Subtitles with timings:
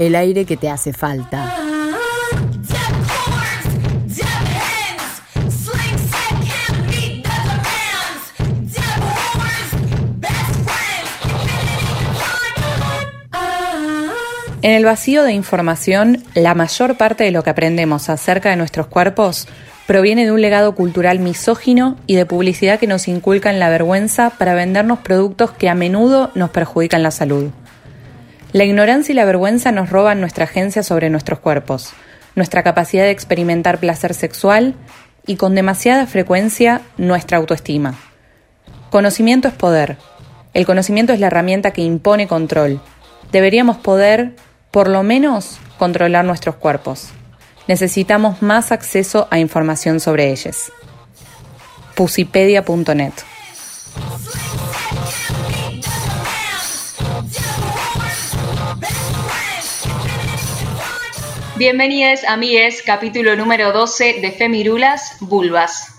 [0.00, 1.54] el aire que te hace falta.
[14.62, 18.86] En el vacío de información, la mayor parte de lo que aprendemos acerca de nuestros
[18.86, 19.48] cuerpos
[19.86, 24.30] proviene de un legado cultural misógino y de publicidad que nos inculca en la vergüenza
[24.30, 27.50] para vendernos productos que a menudo nos perjudican la salud.
[28.52, 31.92] La ignorancia y la vergüenza nos roban nuestra agencia sobre nuestros cuerpos,
[32.34, 34.74] nuestra capacidad de experimentar placer sexual
[35.24, 37.94] y con demasiada frecuencia nuestra autoestima.
[38.90, 39.98] Conocimiento es poder.
[40.52, 42.80] El conocimiento es la herramienta que impone control.
[43.30, 44.34] Deberíamos poder
[44.72, 47.10] por lo menos controlar nuestros cuerpos.
[47.68, 50.72] Necesitamos más acceso a información sobre ellos.
[51.94, 53.12] Pusipedia.net
[61.60, 65.94] Bienvenidos, amigues, capítulo número 12 de Femirulas, Vulvas.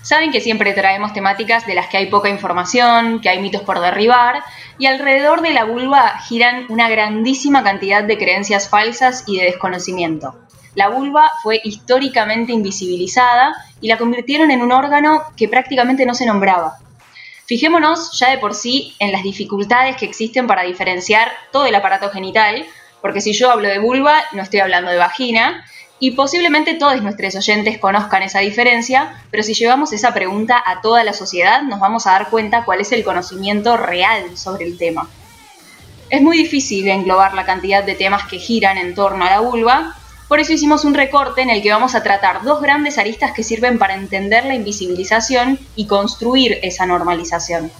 [0.00, 3.80] Saben que siempre traemos temáticas de las que hay poca información, que hay mitos por
[3.80, 4.42] derribar,
[4.78, 10.36] y alrededor de la vulva giran una grandísima cantidad de creencias falsas y de desconocimiento.
[10.74, 16.24] La vulva fue históricamente invisibilizada y la convirtieron en un órgano que prácticamente no se
[16.24, 16.78] nombraba.
[17.44, 22.08] Fijémonos ya de por sí en las dificultades que existen para diferenciar todo el aparato
[22.08, 22.64] genital,
[23.04, 25.62] porque si yo hablo de vulva no estoy hablando de vagina,
[25.98, 31.04] y posiblemente todos nuestros oyentes conozcan esa diferencia, pero si llevamos esa pregunta a toda
[31.04, 35.06] la sociedad nos vamos a dar cuenta cuál es el conocimiento real sobre el tema.
[36.08, 39.94] Es muy difícil englobar la cantidad de temas que giran en torno a la vulva,
[40.26, 43.42] por eso hicimos un recorte en el que vamos a tratar dos grandes aristas que
[43.42, 47.70] sirven para entender la invisibilización y construir esa normalización.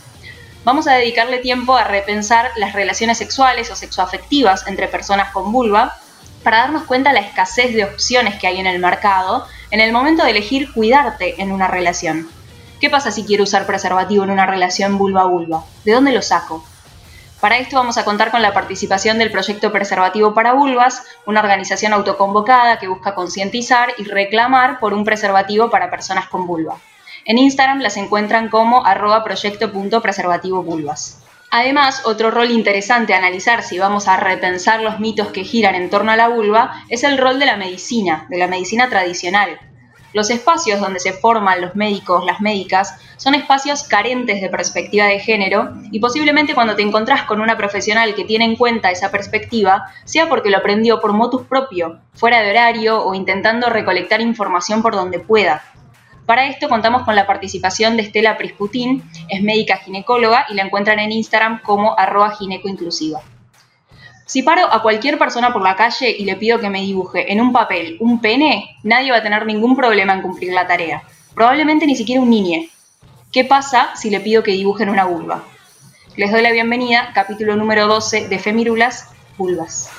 [0.64, 5.98] Vamos a dedicarle tiempo a repensar las relaciones sexuales o sexoafectivas entre personas con vulva,
[6.42, 9.92] para darnos cuenta de la escasez de opciones que hay en el mercado en el
[9.92, 12.28] momento de elegir cuidarte en una relación.
[12.80, 15.64] ¿Qué pasa si quiero usar preservativo en una relación vulva-vulva?
[15.84, 16.64] ¿De dónde lo saco?
[17.40, 21.92] Para esto vamos a contar con la participación del proyecto Preservativo para Vulvas, una organización
[21.92, 26.78] autoconvocada que busca concientizar y reclamar por un preservativo para personas con vulva.
[27.26, 31.22] En Instagram las encuentran como arroba proyecto.preservativovulvas.
[31.50, 35.88] Además, otro rol interesante a analizar si vamos a repensar los mitos que giran en
[35.88, 39.58] torno a la vulva es el rol de la medicina, de la medicina tradicional.
[40.12, 45.18] Los espacios donde se forman los médicos, las médicas, son espacios carentes de perspectiva de
[45.18, 49.86] género y posiblemente cuando te encontrás con una profesional que tiene en cuenta esa perspectiva,
[50.04, 54.94] sea porque lo aprendió por motus propio, fuera de horario o intentando recolectar información por
[54.94, 55.62] donde pueda.
[56.26, 60.98] Para esto contamos con la participación de Estela Prisputín, es médica ginecóloga y la encuentran
[60.98, 63.20] en Instagram como arroba ginecoinclusiva.
[64.26, 67.42] Si paro a cualquier persona por la calle y le pido que me dibuje en
[67.42, 71.02] un papel un pene, nadie va a tener ningún problema en cumplir la tarea.
[71.34, 72.70] Probablemente ni siquiera un niñe.
[73.30, 75.44] ¿Qué pasa si le pido que dibujen una vulva?
[76.16, 79.90] Les doy la bienvenida, capítulo número 12 de Femirulas, Vulvas.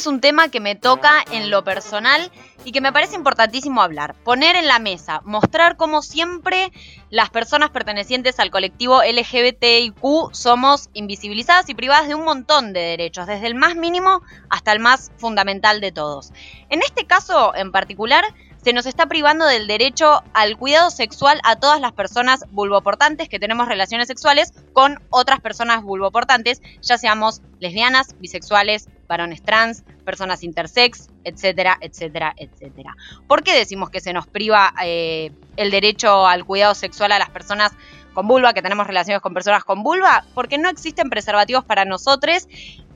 [0.00, 2.32] Es un tema que me toca en lo personal
[2.64, 4.14] y que me parece importantísimo hablar.
[4.24, 6.72] Poner en la mesa, mostrar cómo siempre
[7.10, 13.26] las personas pertenecientes al colectivo LGBTIQ somos invisibilizadas y privadas de un montón de derechos,
[13.26, 16.32] desde el más mínimo hasta el más fundamental de todos.
[16.70, 18.24] En este caso en particular,
[18.62, 23.38] se nos está privando del derecho al cuidado sexual a todas las personas vulvoportantes que
[23.38, 31.08] tenemos relaciones sexuales con otras personas vulvoportantes, ya seamos lesbianas, bisexuales, varones trans, personas intersex,
[31.24, 32.96] etcétera, etcétera, etcétera.
[33.26, 37.30] ¿Por qué decimos que se nos priva eh, el derecho al cuidado sexual a las
[37.30, 37.72] personas
[38.12, 40.24] con vulva, que tenemos relaciones con personas con vulva?
[40.34, 42.46] Porque no existen preservativos para nosotros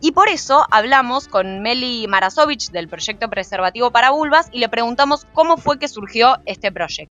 [0.05, 5.27] y por eso hablamos con Meli Marasovich del proyecto Preservativo para Vulvas y le preguntamos
[5.33, 7.11] cómo fue que surgió este proyecto.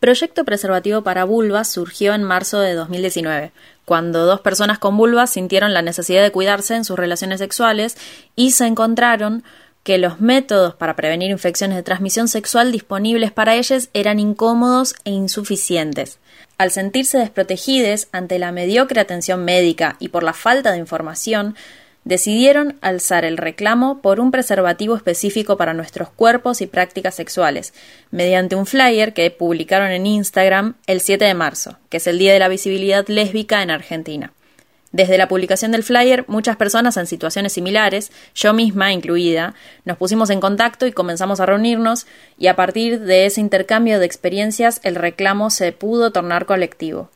[0.00, 3.52] Proyecto Preservativo para Vulvas surgió en marzo de 2019,
[3.84, 7.96] cuando dos personas con vulvas sintieron la necesidad de cuidarse en sus relaciones sexuales
[8.34, 9.44] y se encontraron
[9.84, 15.10] que los métodos para prevenir infecciones de transmisión sexual disponibles para ellas eran incómodos e
[15.10, 16.18] insuficientes.
[16.58, 21.54] Al sentirse desprotegidas ante la mediocre atención médica y por la falta de información,
[22.02, 27.74] decidieron alzar el reclamo por un preservativo específico para nuestros cuerpos y prácticas sexuales,
[28.10, 32.32] mediante un flyer que publicaron en Instagram el 7 de marzo, que es el Día
[32.32, 34.32] de la Visibilidad Lésbica en Argentina.
[34.98, 39.54] Desde la publicación del flyer, muchas personas en situaciones similares, yo misma incluida,
[39.84, 44.06] nos pusimos en contacto y comenzamos a reunirnos, y a partir de ese intercambio de
[44.06, 47.10] experiencias el reclamo se pudo tornar colectivo.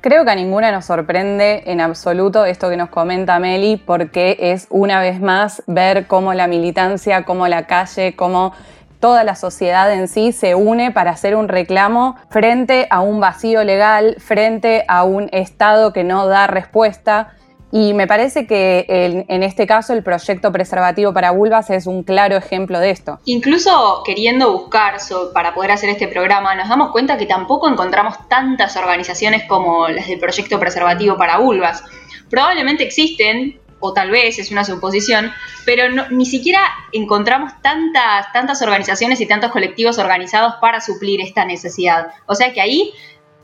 [0.00, 4.66] Creo que a ninguna nos sorprende en absoluto esto que nos comenta Meli, porque es
[4.70, 8.52] una vez más ver cómo la militancia, cómo la calle, cómo
[9.00, 13.64] toda la sociedad en sí se une para hacer un reclamo frente a un vacío
[13.64, 17.34] legal, frente a un Estado que no da respuesta.
[17.70, 18.86] Y me parece que
[19.28, 23.18] en, este caso el proyecto preservativo para vulvas es un claro ejemplo de esto.
[23.26, 24.96] Incluso queriendo buscar
[25.34, 30.08] para poder hacer este programa, nos damos cuenta que tampoco encontramos tantas organizaciones como las
[30.08, 31.84] del proyecto preservativo para vulvas.
[32.30, 35.32] Probablemente existen, o tal vez es una suposición,
[35.64, 36.60] pero ni siquiera
[36.92, 42.08] encontramos tantas, tantas organizaciones y tantos colectivos organizados para suplir esta necesidad.
[42.26, 42.92] O sea que ahí,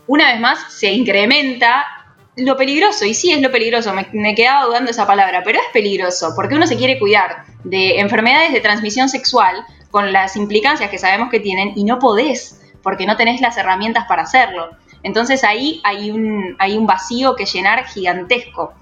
[0.07, 1.85] una vez más, se incrementa
[2.37, 5.67] lo peligroso, y sí es lo peligroso, me, me, quedaba dudando esa palabra, pero es
[5.73, 10.99] peligroso, porque uno se quiere cuidar de enfermedades de transmisión sexual con las implicancias que
[10.99, 14.71] sabemos que tienen y no podés, porque no tenés las herramientas para hacerlo.
[15.05, 18.75] Entonces ahí hay un, hay un vacío que llenar gigantesco.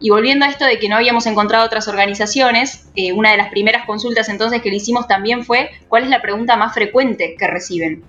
[0.00, 3.50] Y volviendo a esto de que no habíamos encontrado otras organizaciones, eh, una de las
[3.50, 7.46] primeras consultas entonces que le hicimos también fue cuál es la pregunta más frecuente que
[7.48, 8.04] reciben.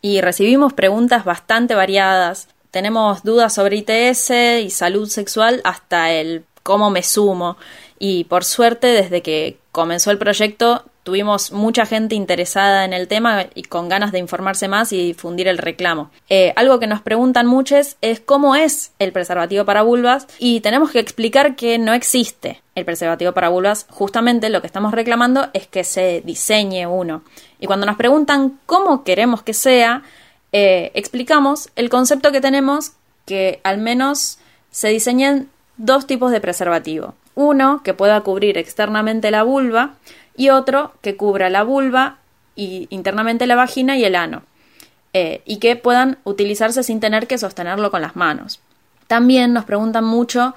[0.00, 2.48] Y recibimos preguntas bastante variadas.
[2.70, 4.30] Tenemos dudas sobre ITS
[4.62, 7.56] y salud sexual hasta el cómo me sumo.
[7.98, 13.46] Y por suerte, desde que comenzó el proyecto, tuvimos mucha gente interesada en el tema
[13.54, 16.10] y con ganas de informarse más y difundir el reclamo.
[16.28, 20.90] Eh, algo que nos preguntan muchos es cómo es el preservativo para vulvas y tenemos
[20.90, 23.86] que explicar que no existe el preservativo para vulvas.
[23.88, 27.22] Justamente lo que estamos reclamando es que se diseñe uno.
[27.60, 30.02] Y cuando nos preguntan cómo queremos que sea,
[30.50, 32.94] eh, explicamos el concepto que tenemos
[33.26, 34.40] que al menos
[34.72, 37.14] se diseñen dos tipos de preservativo.
[37.36, 39.94] Uno que pueda cubrir externamente la vulva
[40.36, 42.18] y otro que cubra la vulva
[42.54, 44.42] y internamente la vagina y el ano,
[45.12, 48.60] eh, y que puedan utilizarse sin tener que sostenerlo con las manos.
[49.06, 50.54] También nos preguntan mucho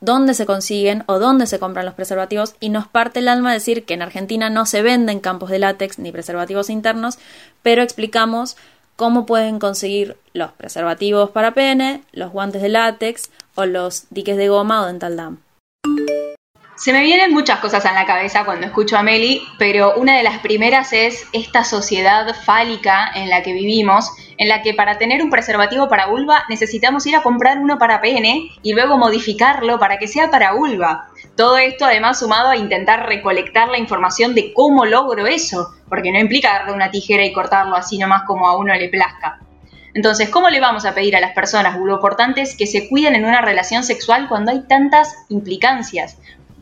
[0.00, 3.84] dónde se consiguen o dónde se compran los preservativos y nos parte el alma decir
[3.84, 7.18] que en Argentina no se venden campos de látex ni preservativos internos,
[7.62, 8.56] pero explicamos
[8.96, 14.48] cómo pueden conseguir los preservativos para pene, los guantes de látex o los diques de
[14.48, 15.38] goma o dental dam.
[16.82, 20.24] Se me vienen muchas cosas en la cabeza cuando escucho a Meli, pero una de
[20.24, 25.22] las primeras es esta sociedad fálica en la que vivimos, en la que para tener
[25.22, 29.98] un preservativo para vulva necesitamos ir a comprar uno para pene y luego modificarlo para
[29.98, 31.06] que sea para vulva.
[31.36, 36.18] Todo esto además sumado a intentar recolectar la información de cómo logro eso, porque no
[36.18, 39.38] implica darle una tijera y cortarlo así nomás como a uno le plazca.
[39.94, 43.42] Entonces, ¿cómo le vamos a pedir a las personas vulvoportantes que se cuiden en una
[43.42, 46.16] relación sexual cuando hay tantas implicancias?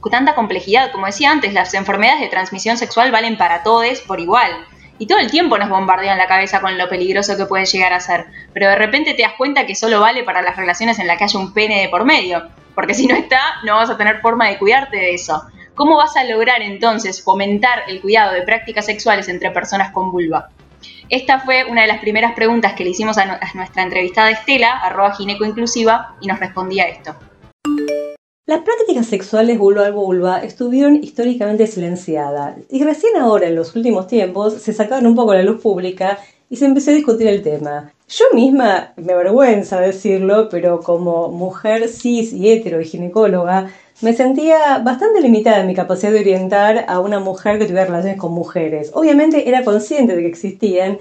[0.08, 0.92] Tanta complejidad.
[0.92, 4.50] Como decía antes, las enfermedades de transmisión sexual valen para todos por igual.
[4.98, 8.00] Y todo el tiempo nos bombardean la cabeza con lo peligroso que puede llegar a
[8.00, 8.26] ser.
[8.52, 11.24] Pero de repente te das cuenta que solo vale para las relaciones en las que
[11.24, 12.48] haya un pene de por medio.
[12.74, 15.42] Porque si no está, no vas a tener forma de cuidarte de eso.
[15.74, 20.50] ¿Cómo vas a lograr entonces fomentar el cuidado de prácticas sexuales entre personas con vulva?
[21.08, 25.14] Esta fue una de las primeras preguntas que le hicimos a, nuestra entrevistada Estela, arroba
[25.14, 27.16] ginecoinclusiva, y nos respondía esto.
[28.50, 34.08] Las prácticas sexuales vulva a vulva estuvieron históricamente silenciadas y recién ahora, en los últimos
[34.08, 37.44] tiempos, se sacaron un poco a la luz pública y se empezó a discutir el
[37.44, 37.92] tema.
[38.08, 44.78] Yo misma, me avergüenza decirlo, pero como mujer cis y hetero y ginecóloga, me sentía
[44.78, 48.90] bastante limitada en mi capacidad de orientar a una mujer que tuviera relaciones con mujeres.
[48.94, 50.98] Obviamente era consciente de que existían,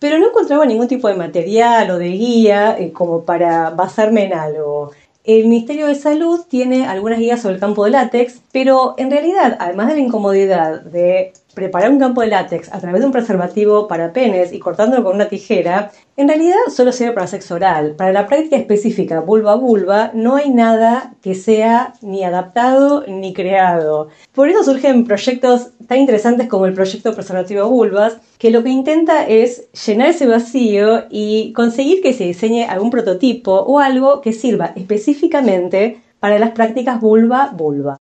[0.00, 4.34] pero no encontraba ningún tipo de material o de guía eh, como para basarme en
[4.34, 4.90] algo.
[5.24, 9.56] El Ministerio de Salud tiene algunas guías sobre el campo de látex, pero en realidad,
[9.60, 13.88] además de la incomodidad de preparar un campo de látex a través de un preservativo
[13.88, 17.96] para penes y cortándolo con una tijera, en realidad solo sirve para sexo oral.
[17.96, 24.06] Para la práctica específica vulva-vulva no hay nada que sea ni adaptado ni creado.
[24.32, 29.26] Por eso surgen proyectos tan interesantes como el proyecto preservativo vulvas, que lo que intenta
[29.26, 34.72] es llenar ese vacío y conseguir que se diseñe algún prototipo o algo que sirva
[34.76, 37.98] específicamente para las prácticas vulva-vulva.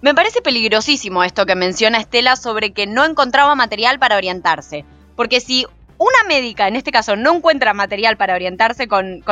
[0.00, 4.84] Me parece peligrosísimo esto que menciona Estela sobre que no encontraba material para orientarse.
[5.16, 5.66] Porque si
[5.98, 9.24] una médica, en este caso, no encuentra material para orientarse con,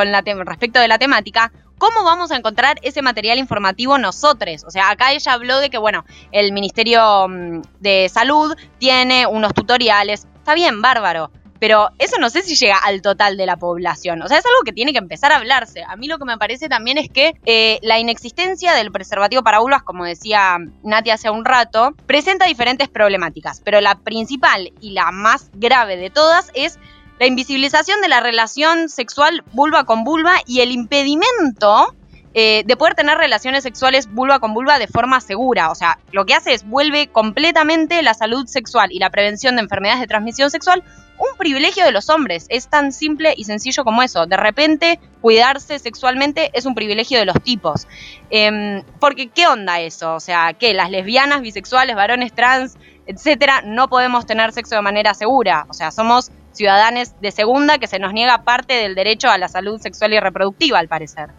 [0.45, 4.65] respecto de la temática, ¿cómo vamos a encontrar ese material informativo nosotros?
[4.65, 9.53] O sea, acá ella habló de que, bueno, el Ministerio mm, de Salud tiene unos
[9.53, 10.27] tutoriales.
[10.35, 11.31] Está bien, bárbaro.
[11.59, 14.21] Pero eso no sé si llega al total de la población.
[14.21, 15.83] O sea, es algo que tiene que empezar a hablarse.
[15.87, 19.59] A mí lo que me parece también es que eh, la inexistencia del preservativo para
[19.59, 23.61] vulvas, como decía Nati hace un rato, presenta diferentes problemáticas.
[23.63, 26.79] Pero la principal y la más grave de todas es
[27.19, 31.95] la invisibilización de la relación sexual vulva con vulva y el impedimento
[32.39, 35.71] eh, de poder tener relaciones sexuales vulva con vulva de forma segura.
[35.71, 39.63] O sea, lo que hace es vuelve completamente la salud sexual y la prevención de
[39.63, 40.83] enfermedades de transmisión sexual
[41.17, 42.45] un privilegio de los hombres.
[42.49, 44.27] Es tan simple y sencillo como eso.
[44.27, 47.87] De repente, cuidarse sexualmente es un privilegio de los tipos.
[48.29, 50.13] Em, porque, ¿qué onda eso?
[50.13, 52.77] O sea, que las lesbianas, bisexuales, varones trans,
[53.07, 55.65] etcétera, no podemos tener sexo de manera segura.
[55.69, 59.47] O sea, somos ciudadanos de segunda que se nos niega parte del derecho a la
[59.47, 61.29] salud sexual y reproductiva, al parecer.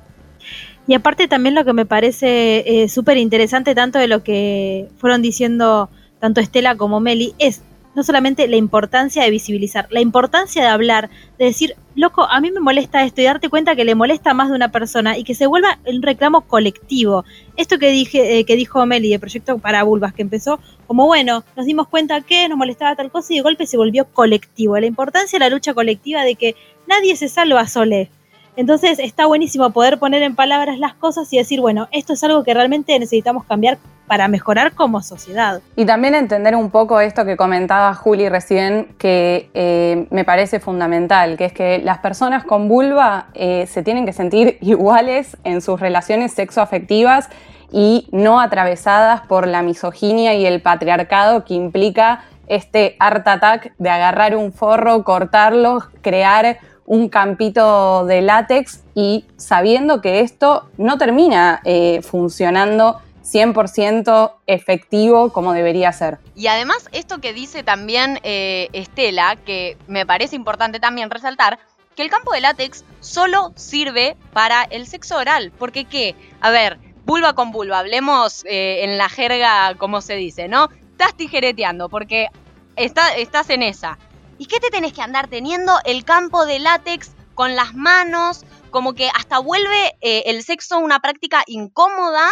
[0.88, 5.21] Y aparte también lo que me parece eh, súper interesante, tanto de lo que fueron
[5.21, 7.62] diciendo tanto Estela como Meli, es
[7.95, 12.50] no solamente la importancia de visibilizar, la importancia de hablar, de decir, loco, a mí
[12.50, 15.25] me molesta esto y darte cuenta que le molesta a más de una persona y
[15.25, 17.26] que se vuelva un reclamo colectivo.
[17.57, 21.45] Esto que dije, eh, que dijo Meli de Proyecto para Bulbas, que empezó como bueno,
[21.54, 24.78] nos dimos cuenta que nos molestaba tal cosa y de golpe se volvió colectivo.
[24.78, 28.11] La importancia de la lucha colectiva de que nadie se salva sole.
[28.58, 32.42] Entonces está buenísimo poder poner en palabras las cosas y decir, bueno, esto es algo
[32.42, 35.60] que realmente necesitamos cambiar para mejorar como sociedad.
[35.76, 41.36] Y también entender un poco esto que comentaba Juli recién, que eh, me parece fundamental,
[41.36, 45.78] que es que las personas con vulva eh, se tienen que sentir iguales en sus
[45.78, 47.28] relaciones sexoafectivas
[47.70, 53.90] y no atravesadas por la misoginia y el patriarcado que implica este art attack de
[53.90, 56.58] agarrar un forro, cortarlo, crear
[56.88, 65.52] un campito de látex y sabiendo que esto no termina eh, funcionando 100% efectivo como
[65.52, 66.18] debería ser.
[66.35, 71.59] Y además esto que dice también eh, Estela, que me parece importante también resaltar,
[71.95, 75.52] que el campo de látex solo sirve para el sexo oral.
[75.59, 80.49] Porque qué, a ver, vulva con vulva, hablemos eh, en la jerga como se dice,
[80.49, 80.71] ¿no?
[80.92, 82.28] Estás tijereteando porque
[82.76, 83.99] estás en esa.
[84.38, 85.78] ¿Y qué te tenés que andar teniendo?
[85.85, 91.00] El campo de látex con las manos, como que hasta vuelve eh, el sexo una
[91.00, 92.28] práctica incómoda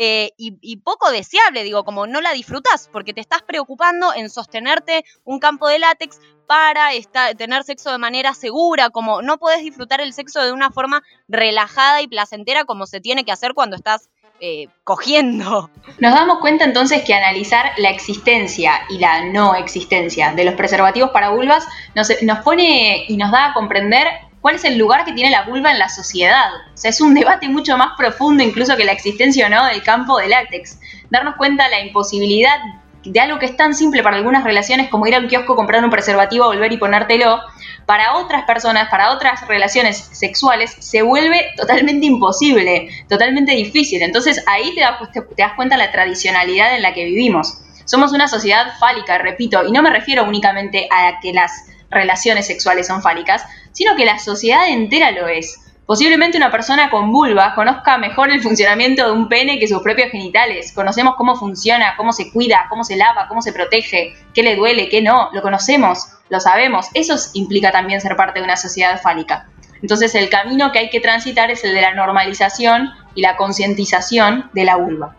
[0.00, 5.04] eh, y, poco deseable, digo, como no la disfrutas porque te estás preocupando en sostenerte
[5.24, 6.90] un campo de látex para
[7.36, 12.00] tener sexo de manera segura, como no podés disfrutar el sexo de una forma relajada
[12.00, 14.08] y placentera como se tiene que hacer cuando estás
[14.40, 15.70] eh, cogiendo.
[15.98, 21.10] Nos damos cuenta entonces que analizar la existencia y la no existencia de los preservativos
[21.10, 22.08] para vulvas nos,
[22.44, 24.06] pone y nos da a comprender
[24.40, 26.50] cuál es el lugar que tiene la vulva en la sociedad.
[26.72, 29.82] O sea, es un debate mucho más profundo incluso que la existencia o no del
[29.82, 30.78] campo de látex.
[31.10, 32.58] Darnos cuenta de la imposibilidad
[33.04, 35.84] de algo que es tan simple para algunas relaciones como ir a un kiosco, comprar
[35.84, 37.40] un preservativo, volver y ponértelo,
[37.86, 44.02] para otras personas, para otras relaciones sexuales, se vuelve totalmente imposible, totalmente difícil.
[44.02, 47.58] Entonces ahí te das, te das cuenta la tradicionalidad en la que vivimos.
[47.86, 51.50] Somos una sociedad fálica, repito, y no me refiero únicamente a que las
[51.90, 55.67] relaciones sexuales son fálicas, sino que la sociedad entera lo es.
[55.88, 60.10] Posiblemente una persona con vulva conozca mejor el funcionamiento de un pene que sus propios
[60.10, 60.74] genitales.
[60.74, 64.90] Conocemos cómo funciona, cómo se cuida, cómo se lava, cómo se protege, qué le duele,
[64.90, 65.30] qué no.
[65.32, 66.88] Lo conocemos, lo sabemos.
[66.92, 69.48] Eso implica también ser parte de una sociedad fálica.
[69.80, 74.50] Entonces el camino que hay que transitar es el de la normalización y la concientización
[74.52, 75.16] de la vulva.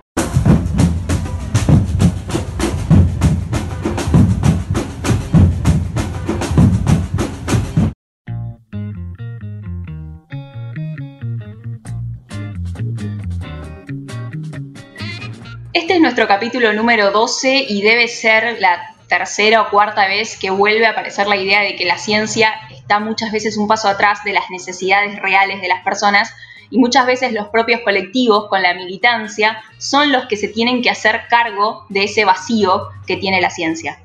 [16.00, 20.86] Es nuestro capítulo número 12 y debe ser la tercera o cuarta vez que vuelve
[20.86, 24.32] a aparecer la idea de que la ciencia está muchas veces un paso atrás de
[24.32, 26.34] las necesidades reales de las personas
[26.70, 30.90] y muchas veces los propios colectivos con la militancia son los que se tienen que
[30.90, 34.00] hacer cargo de ese vacío que tiene la ciencia.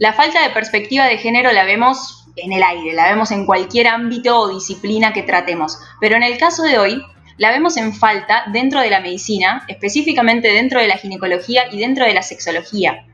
[0.00, 3.86] La falta de perspectiva de género la vemos en el aire, la vemos en cualquier
[3.86, 7.00] ámbito o disciplina que tratemos, pero en el caso de hoy
[7.38, 12.04] la vemos en falta dentro de la medicina, específicamente dentro de la ginecología y dentro
[12.04, 13.04] de la sexología.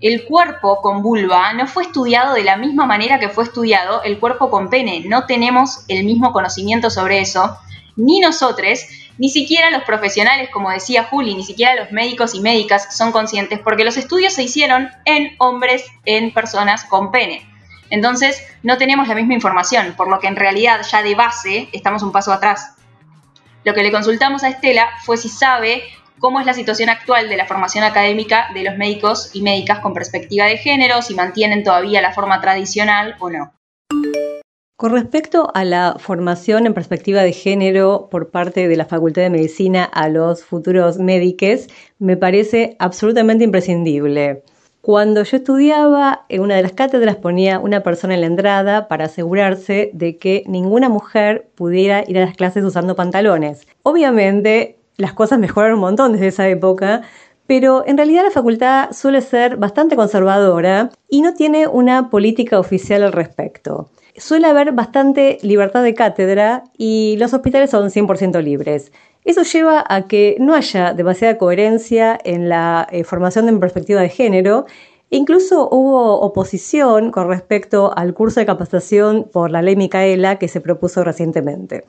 [0.00, 4.18] El cuerpo con vulva no fue estudiado de la misma manera que fue estudiado el
[4.18, 5.04] cuerpo con pene.
[5.06, 7.56] No tenemos el mismo conocimiento sobre eso,
[7.96, 8.80] ni nosotros,
[9.18, 13.60] ni siquiera los profesionales, como decía Juli, ni siquiera los médicos y médicas son conscientes
[13.60, 17.46] porque los estudios se hicieron en hombres, en personas con pene.
[17.90, 22.02] Entonces, no tenemos la misma información, por lo que en realidad ya de base estamos
[22.02, 22.74] un paso atrás.
[23.64, 25.84] Lo que le consultamos a Estela fue si sabe
[26.18, 29.94] cómo es la situación actual de la formación académica de los médicos y médicas con
[29.94, 33.54] perspectiva de género, si mantienen todavía la forma tradicional o no.
[34.76, 39.30] Con respecto a la formación en perspectiva de género por parte de la Facultad de
[39.30, 41.68] Medicina a los futuros médicos,
[41.98, 44.42] me parece absolutamente imprescindible.
[44.84, 49.06] Cuando yo estudiaba, en una de las cátedras ponía una persona en la entrada para
[49.06, 53.66] asegurarse de que ninguna mujer pudiera ir a las clases usando pantalones.
[53.82, 57.00] Obviamente, las cosas mejoraron un montón desde esa época,
[57.46, 63.04] pero en realidad la facultad suele ser bastante conservadora y no tiene una política oficial
[63.04, 63.88] al respecto.
[64.18, 68.92] Suele haber bastante libertad de cátedra y los hospitales son 100% libres.
[69.24, 74.10] Eso lleva a que no haya demasiada coherencia en la eh, formación en perspectiva de
[74.10, 74.66] género.
[75.08, 80.60] Incluso hubo oposición con respecto al curso de capacitación por la ley Micaela que se
[80.60, 81.84] propuso recientemente.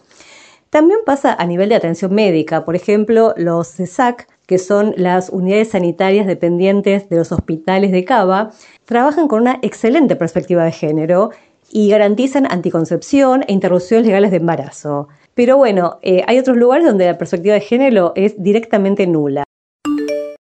[0.69, 2.65] También pasa a nivel de atención médica.
[2.65, 8.51] Por ejemplo, los CESAC, que son las unidades sanitarias dependientes de los hospitales de Cava,
[8.85, 11.31] trabajan con una excelente perspectiva de género
[11.71, 15.07] y garantizan anticoncepción e interrupciones legales de embarazo.
[15.35, 19.43] Pero bueno, eh, hay otros lugares donde la perspectiva de género es directamente nula.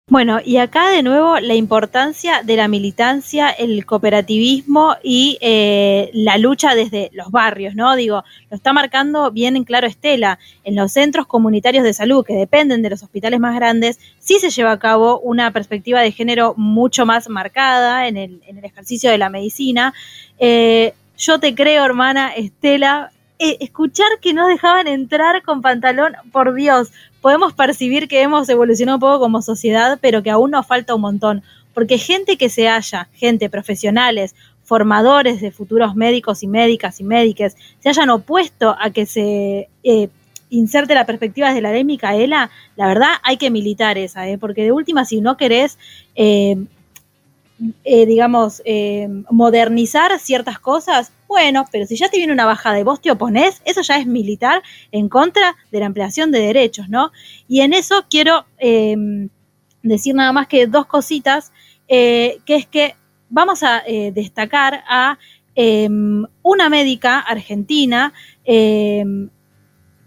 [0.08, 6.37] Bueno, y acá de nuevo la importancia de la militancia, el cooperativismo y eh, la
[6.37, 7.94] lucha desde los barrios, ¿no?
[7.94, 10.40] Digo, lo está marcando bien en claro Estela.
[10.64, 14.50] En los centros comunitarios de salud, que dependen de los hospitales más grandes, sí se
[14.50, 19.28] lleva a cabo una perspectiva de género mucho más marcada en el, ejercicio de la
[19.28, 19.94] medicina.
[20.40, 26.54] Eh, yo te creo, hermana Estela, eh, escuchar que nos dejaban entrar con pantalón, por
[26.54, 30.94] Dios, podemos percibir que hemos evolucionado un poco como sociedad, pero que aún nos falta
[30.94, 31.42] un montón.
[31.75, 37.57] Porque gente que se haya, gente profesionales, formadores de futuros médicos y médicas y médicas,
[37.81, 40.09] se hayan opuesto a que se eh,
[40.50, 44.37] inserte la perspectiva de la ley Micaela, la verdad hay que militar esa, ¿eh?
[44.37, 45.79] porque de última, si no querés
[47.85, 52.83] eh, digamos, eh, modernizar ciertas cosas, bueno, pero si ya te viene una bajada y
[52.83, 57.12] vos te oponés, eso ya es militar en contra de la ampliación de derechos, ¿no?
[57.47, 59.29] Y en eso quiero em,
[59.85, 61.53] decir nada más que dos cositas,
[61.87, 62.97] eh, que es que
[63.29, 65.19] vamos a destacar a
[65.55, 68.12] em, una médica argentina,
[68.45, 69.31] em,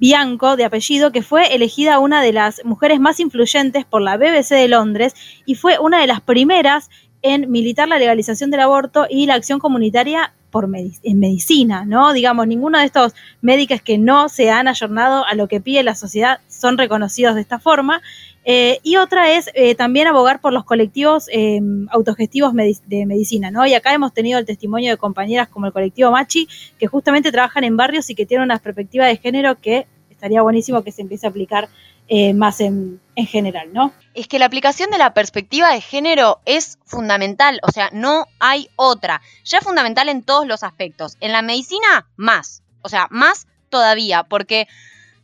[0.04, 4.56] Bianco, de apellido, que fue elegida una de las mujeres más influyentes por la BBC
[4.56, 6.90] de Londres y fue una de las primeras
[7.22, 12.14] en militar la legalización del aborto y la acción comunitaria por en medicina, ¿no?
[12.14, 15.96] Digamos, ninguno de estos médicos que no se han ayornado a lo que pide la
[15.96, 18.04] sociedad son reconocidos de esta forma.
[18.46, 23.66] Eh, y otra es eh, también abogar por los colectivos em, autogestivos de medicina, ¿no?
[23.66, 27.64] Y acá hemos tenido el testimonio de compañeras como el colectivo Machi, que justamente trabajan
[27.64, 31.26] en barrios y que tienen una perspectiva de género que estaría buenísimo que se empiece
[31.26, 31.68] a aplicar
[32.08, 33.94] eh, más en, en general, ¿no?
[34.14, 38.70] Es que la aplicación de la perspectiva de género es fundamental, o sea, no hay
[38.76, 39.22] otra.
[39.46, 41.18] Ya es fundamental en todos los aspectos.
[41.20, 42.64] En la medicina, más.
[42.82, 44.68] O sea, más todavía, porque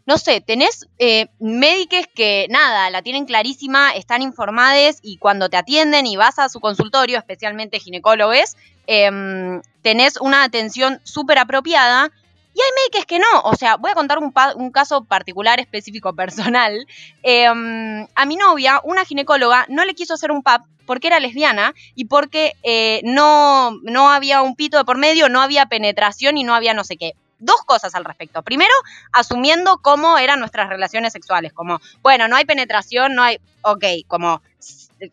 [0.09, 5.57] no sé, tenés eh, médicos que nada, la tienen clarísima, están informadas y cuando te
[5.57, 12.11] atienden y vas a su consultorio, especialmente ginecólogos, em, tenés una atención súper apropiada
[12.53, 13.41] y hay médicos que no.
[13.43, 16.85] O sea, voy a contar un, caso particular, específico, personal.
[17.23, 21.75] Em, a mi novia, una ginecóloga, no le quiso hacer un PAP porque era lesbiana
[21.93, 26.43] y porque eh, no, no había un pito de por medio, no había penetración y
[26.43, 28.43] no había no sé qué dos cosas al respecto.
[28.43, 28.73] Primero,
[29.11, 34.41] asumiendo cómo eran nuestras relaciones sexuales, como, bueno, no hay penetración, no hay, ok, como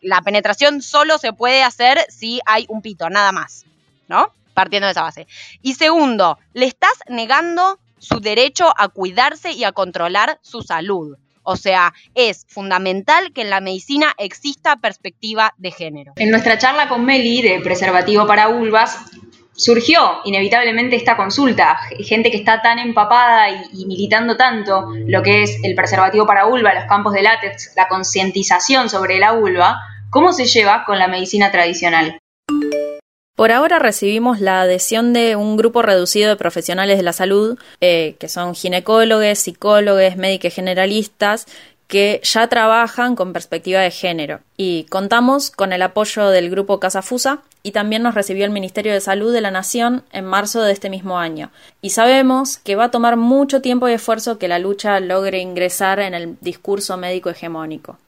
[0.01, 3.65] la penetración solo se puede hacer si hay un pito, nada más,
[4.07, 4.31] ¿no?
[4.57, 5.27] Partiendo de esa base.
[5.61, 11.15] Y segundo, le estás negando su derecho a cuidarse y a controlar su salud.
[11.43, 16.13] O sea, es fundamental que en la medicina exista perspectiva de género.
[16.15, 18.97] En nuestra charla con Meli de preservativo para vulvas,
[19.53, 21.77] surgió inevitablemente esta consulta.
[21.99, 26.73] Gente que está tan empapada y, militando tanto lo que es el preservativo para vulva,
[26.73, 31.51] los campos de látex, la concientización sobre la vulva, ¿cómo se lleva con la medicina
[31.51, 32.19] tradicional?
[33.37, 38.15] Por ahora recibimos la adhesión de un grupo reducido de profesionales de la salud, eh,
[38.19, 41.45] que son ginecólogos, psicólogos, médicos generalistas,
[41.85, 44.39] que ya trabajan con perspectiva de género.
[44.57, 48.91] Y contamos con el apoyo del grupo Casa Fusa y también nos recibió el Ministerio
[48.91, 51.51] de Salud de la Nación en marzo de este mismo año.
[51.79, 55.99] Y sabemos que va a tomar mucho tiempo y esfuerzo que la lucha logre ingresar
[55.99, 57.99] en el discurso médico hegemónico.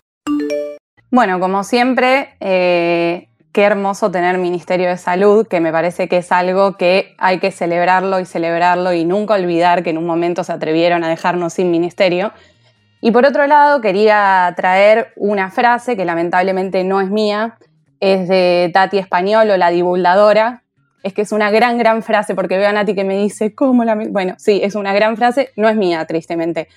[1.12, 6.32] Bueno, como siempre, eh, qué hermoso tener Ministerio de Salud, que me parece que es
[6.32, 10.54] algo que hay que celebrarlo y celebrarlo y nunca olvidar que en un momento se
[10.54, 12.32] atrevieron a dejarnos sin ministerio.
[13.02, 17.58] Y por otro lado, quería traer una frase que lamentablemente no es mía,
[18.00, 20.64] es de Tati Español o la divulgadora.
[21.02, 23.86] Es que es una gran, gran frase, porque veo a Nati que me dice, ¿cómo
[23.86, 23.96] la.?
[23.96, 26.68] Bueno, sí, es una gran frase, no es mía, tristemente.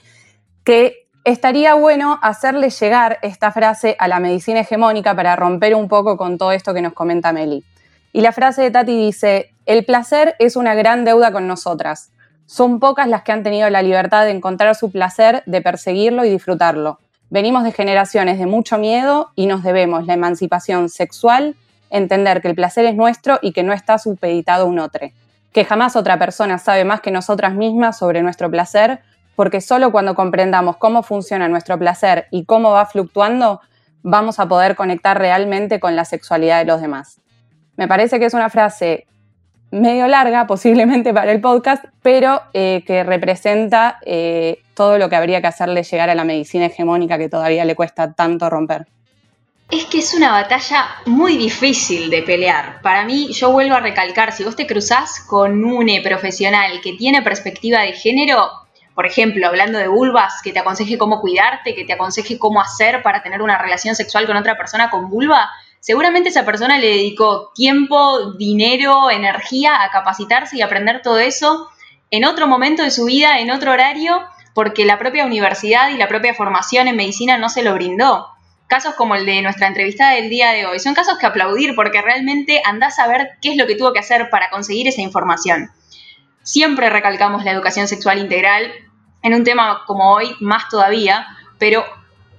[0.65, 6.17] Que estaría bueno hacerle llegar esta frase a la medicina hegemónica para romper un poco
[6.17, 7.65] con todo esto que nos comenta Meli.
[8.13, 12.11] Y la frase de Tati dice: El placer es una gran deuda con nosotras.
[12.47, 16.31] Son pocas las que han tenido la libertad de encontrar su placer, de perseguirlo y
[16.31, 16.99] disfrutarlo.
[17.31, 21.57] Venimos de generaciones de mucho miedo y nos debemos la emancipación sexual,
[21.89, 25.09] entender que el placer es nuestro y que no está supeditado a un otro,
[25.53, 29.01] que jamás otra persona sabe más que nosotras mismas sobre nuestro placer,
[29.37, 33.61] porque solo cuando comprendamos cómo funciona nuestro placer y cómo va fluctuando,
[34.03, 37.21] vamos a poder conectar realmente con la sexualidad de los demás.
[37.77, 39.07] Me parece que es una frase
[39.71, 45.41] medio larga posiblemente para el podcast, pero eh, que representa eh, todo lo que habría
[45.41, 48.87] que hacerle llegar a la medicina hegemónica que todavía le cuesta tanto romper.
[49.71, 52.83] Es que es una batalla muy difícil de pelear.
[52.83, 57.23] Para mí, yo vuelvo a recalcar, si vos te cruzás con un profesional que tiene
[57.23, 58.51] perspectiva de género,
[58.95, 63.03] por ejemplo, hablando de vulvas, que te aconseje cómo cuidarte, que te aconseje cómo hacer
[63.03, 65.51] para tener una relación sexual con otra persona con vulva,
[65.81, 71.69] seguramente esa persona le dedicó tiempo, dinero, energía a capacitarse y aprender todo eso
[72.11, 74.23] en otro momento de su vida, en otro horario,
[74.55, 78.29] porque la propia universidad y la propia formación en medicina no se lo brindó.
[78.67, 82.03] Casos como el de nuestra entrevista del día de hoy son casos que aplaudir porque
[82.03, 85.71] realmente andás a ver qué es lo que tuvo que hacer para conseguir esa información.
[86.43, 88.73] Siempre recalcamos la educación sexual integral,
[89.23, 91.27] en un tema como hoy más todavía,
[91.59, 91.85] pero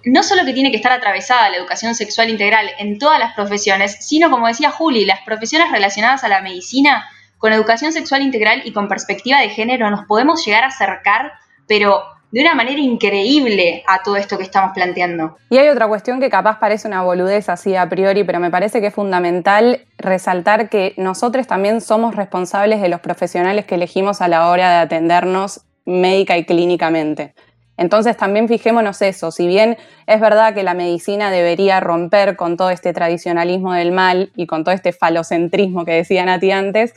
[0.05, 4.05] no solo que tiene que estar atravesada la educación sexual integral en todas las profesiones,
[4.05, 8.73] sino como decía Juli, las profesiones relacionadas a la medicina, con educación sexual integral y
[8.73, 11.33] con perspectiva de género nos podemos llegar a acercar,
[11.67, 15.37] pero de una manera increíble a todo esto que estamos planteando.
[15.51, 18.81] Y hay otra cuestión que capaz parece una boludez así a priori, pero me parece
[18.81, 24.27] que es fundamental resaltar que nosotros también somos responsables de los profesionales que elegimos a
[24.27, 27.35] la hora de atendernos médica y clínicamente.
[27.77, 32.71] Entonces también fijémonos eso, si bien es verdad que la medicina debería romper con todo
[32.71, 36.93] este tradicionalismo del mal y con todo este falocentrismo que decía Nati antes,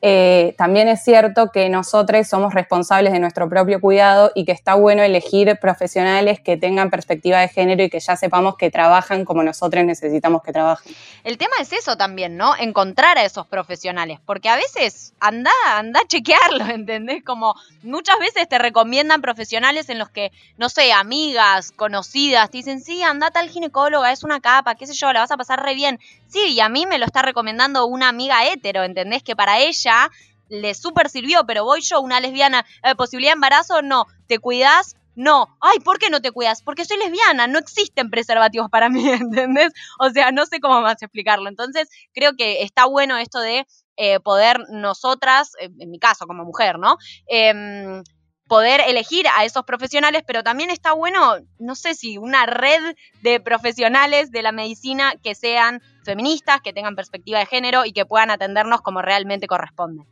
[0.00, 4.74] eh, también es cierto que nosotros somos responsables de nuestro propio cuidado y que está
[4.74, 9.42] bueno elegir profesionales que tengan perspectiva de género y que ya sepamos que trabajan como
[9.42, 10.94] nosotros necesitamos que trabajen.
[11.24, 12.54] El tema es eso también, ¿no?
[12.56, 17.24] Encontrar a esos profesionales, porque a veces anda, anda a chequearlo, ¿entendés?
[17.24, 22.80] Como muchas veces te recomiendan profesionales en los que, no sé, amigas, conocidas, te dicen,
[22.80, 25.74] sí, anda tal ginecóloga, es una capa, qué sé yo, la vas a pasar re
[25.74, 25.98] bien.
[26.28, 29.22] Sí, y a mí me lo está recomendando una amiga hétero, ¿entendés?
[29.22, 30.10] Que para ella
[30.48, 34.96] le súper sirvió, pero voy yo, una lesbiana, eh, posibilidad de embarazo, no, te cuidas,
[35.14, 36.62] no, ay, ¿por qué no te cuidas?
[36.62, 39.72] Porque soy lesbiana, no existen preservativos para mí, ¿entendés?
[39.98, 41.48] O sea, no sé cómo más explicarlo.
[41.48, 46.78] Entonces, creo que está bueno esto de eh, poder nosotras, en mi caso como mujer,
[46.78, 46.98] ¿no?
[47.26, 48.04] Em,
[48.48, 53.40] poder elegir a esos profesionales, pero también está bueno, no sé si una red de
[53.40, 58.30] profesionales de la medicina que sean feministas, que tengan perspectiva de género y que puedan
[58.30, 60.04] atendernos como realmente corresponde.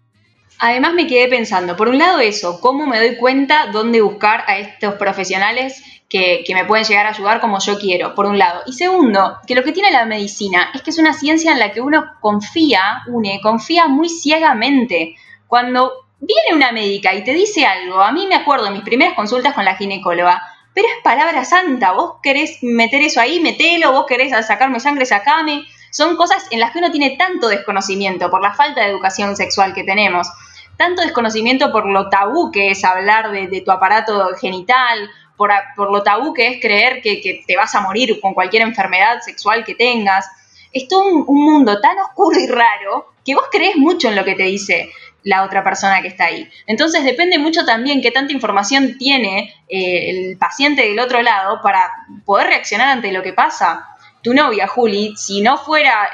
[0.58, 4.58] Además me quedé pensando, por un lado eso, cómo me doy cuenta dónde buscar a
[4.58, 8.62] estos profesionales que, que, me pueden llegar a ayudar como yo quiero, por un lado.
[8.66, 11.72] Y segundo, que lo que tiene la medicina es que es una ciencia en la
[11.72, 15.16] que uno confía, une, confía muy ciegamente.
[15.46, 19.54] Cuando viene una médica y te dice algo, a mí me acuerdo mis primeras consultas
[19.54, 20.42] con la ginecóloga,
[20.74, 25.64] pero es palabra santa, vos querés meter eso ahí, metelo, vos querés sacarme sangre, sacame.
[25.90, 29.72] Son cosas en las que uno tiene tanto desconocimiento por la falta de educación sexual
[29.72, 30.28] que tenemos,
[30.76, 36.34] tanto desconocimiento por lo tabú que es hablar de, tu aparato genital, por, lo tabú
[36.34, 40.28] que es creer que, te vas a morir con cualquier enfermedad sexual que tengas.
[40.72, 44.34] Es todo un mundo tan oscuro y raro que vos crees mucho en lo que
[44.34, 44.90] te dice
[45.26, 46.48] la otra persona que está ahí.
[46.68, 51.90] Entonces depende mucho también qué tanta información tiene eh, el paciente del otro lado para
[52.24, 53.88] poder reaccionar ante lo que pasa.
[54.22, 56.10] Tu novia, Juli, si no fuera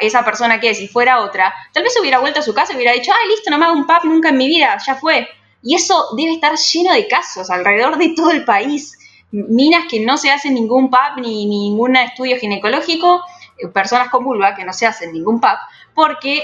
[0.00, 2.76] esa persona que es, si fuera otra, tal vez hubiera vuelto a su casa y
[2.76, 5.28] hubiera dicho, ay, listo, no me hago un pap nunca en mi vida, ya fue.
[5.62, 8.98] Y eso debe estar lleno de casos alrededor de todo el país.
[9.30, 13.22] Minas que no se hacen ningún PAP ni, ningún estudio ginecológico,
[13.58, 15.58] eh, personas con vulva que no se hacen ningún PAP,
[15.94, 16.42] porque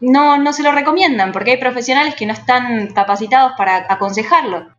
[0.00, 4.74] no, no se lo recomiendan, porque hay profesionales que no están capacitados para aconsejarlo.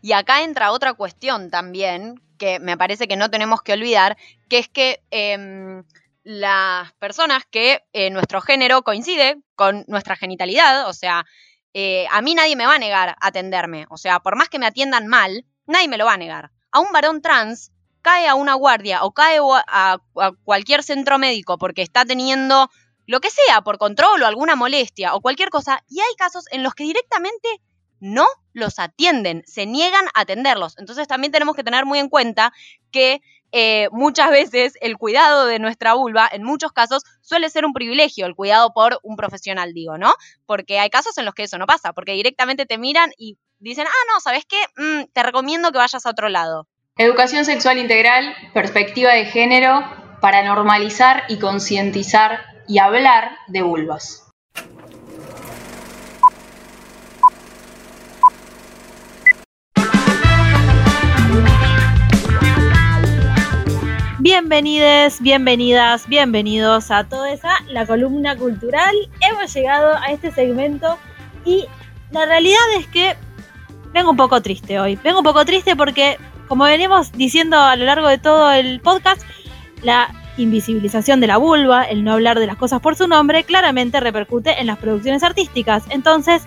[0.00, 4.16] Y acá entra otra cuestión también, que me parece que no tenemos que olvidar,
[4.48, 5.82] que es que em,
[6.22, 11.24] las personas que eh, nuestro género coincide con nuestra genitalidad, o sea,
[11.74, 14.66] eh, a mí nadie me va a negar atenderme, o sea, por más que me
[14.66, 16.50] atiendan mal, nadie me lo va a negar.
[16.70, 19.98] A un varón trans cae a una guardia o cae a
[20.44, 22.70] cualquier centro médico porque está teniendo
[23.08, 26.62] lo que sea, por control o alguna molestia o cualquier cosa, y hay casos en
[26.62, 27.48] los que directamente
[28.00, 30.76] no los atienden, se niegan a atenderlos.
[30.78, 32.52] Entonces también tenemos que tener muy en cuenta
[32.92, 37.72] que eh, muchas veces el cuidado de nuestra vulva, en muchos casos, suele ser un
[37.72, 40.12] privilegio, el cuidado por un profesional, digo, ¿no?
[40.44, 43.86] Porque hay casos en los que eso no pasa, porque directamente te miran y dicen,
[43.88, 44.60] ah, no, ¿sabes qué?
[44.76, 46.68] Mm, te recomiendo que vayas a otro lado.
[46.98, 49.82] Educación sexual integral, perspectiva de género,
[50.20, 54.24] para normalizar y concientizar y hablar de vulvas.
[64.20, 68.94] Bienvenides, bienvenidas, bienvenidos a toda esa la columna cultural.
[69.22, 70.98] Hemos llegado a este segmento
[71.46, 71.64] y
[72.10, 73.16] la realidad es que
[73.94, 74.96] vengo un poco triste hoy.
[74.96, 79.22] Vengo un poco triste porque, como venimos diciendo a lo largo de todo el podcast,
[79.82, 80.10] la
[80.42, 84.60] invisibilización de la vulva, el no hablar de las cosas por su nombre, claramente repercute
[84.60, 85.84] en las producciones artísticas.
[85.90, 86.42] Entonces,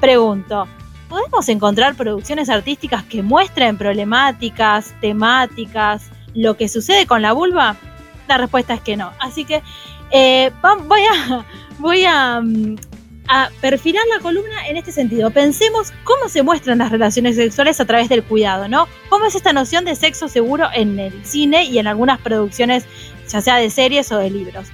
[0.00, 0.66] pregunto,
[1.08, 7.76] ¿podemos encontrar producciones artísticas que muestren problemáticas, temáticas, lo que sucede con la vulva?
[8.28, 9.12] La respuesta es que no.
[9.18, 9.62] Así que
[10.10, 10.50] eh,
[10.86, 11.44] voy a,
[11.78, 12.76] voy a mm,
[13.28, 15.30] a perfilar la columna en este sentido.
[15.30, 18.88] Pensemos cómo se muestran las relaciones sexuales a través del cuidado, ¿no?
[19.08, 22.84] ¿Cómo es esta noción de sexo seguro en el cine y en algunas producciones,
[23.32, 24.68] ya sea de series o de libros?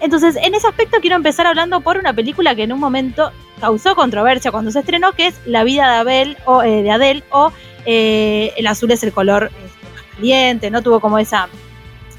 [0.00, 3.94] Entonces, en ese aspecto quiero empezar hablando por una película que en un momento causó
[3.94, 7.52] controversia cuando se estrenó, que es La vida de Abel o eh, de Adele o
[7.86, 11.48] eh, El azul es el color este, caliente, no tuvo como esa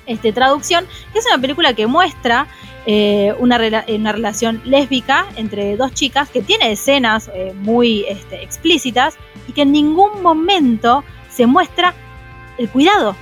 [0.06, 2.48] este, traducción, que es una película que muestra
[2.86, 9.16] eh, una, una, relación lésbica entre dos chicas que tiene escenas eh, muy este, explícitas
[9.48, 11.94] y que en ningún momento se muestra
[12.58, 13.16] el cuidado.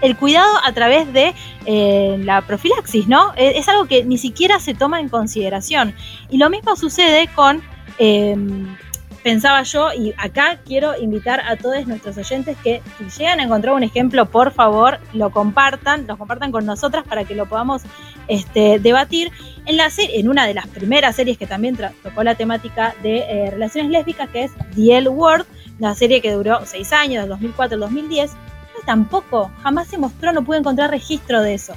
[0.00, 3.32] El cuidado a través de eh, la profilaxis, ¿no?
[3.36, 5.94] Es algo que ni siquiera se toma en consideración.
[6.30, 7.62] Y lo mismo sucede con
[7.98, 8.76] em,
[9.26, 13.74] pensaba yo, y acá quiero invitar a todos nuestros oyentes que si llegan a encontrar
[13.74, 17.82] un ejemplo, por favor, lo compartan, lo compartan con nosotras para que lo podamos
[18.28, 19.32] este, debatir.
[19.64, 23.18] En, la serie, en una de las primeras series que también tocó la temática de
[23.18, 25.44] eh, relaciones lésbicas, que es The L Word,
[25.80, 28.30] la serie que duró seis años, del 2004 al 2010,
[28.86, 31.74] tampoco, jamás se mostró, no pude encontrar registro de eso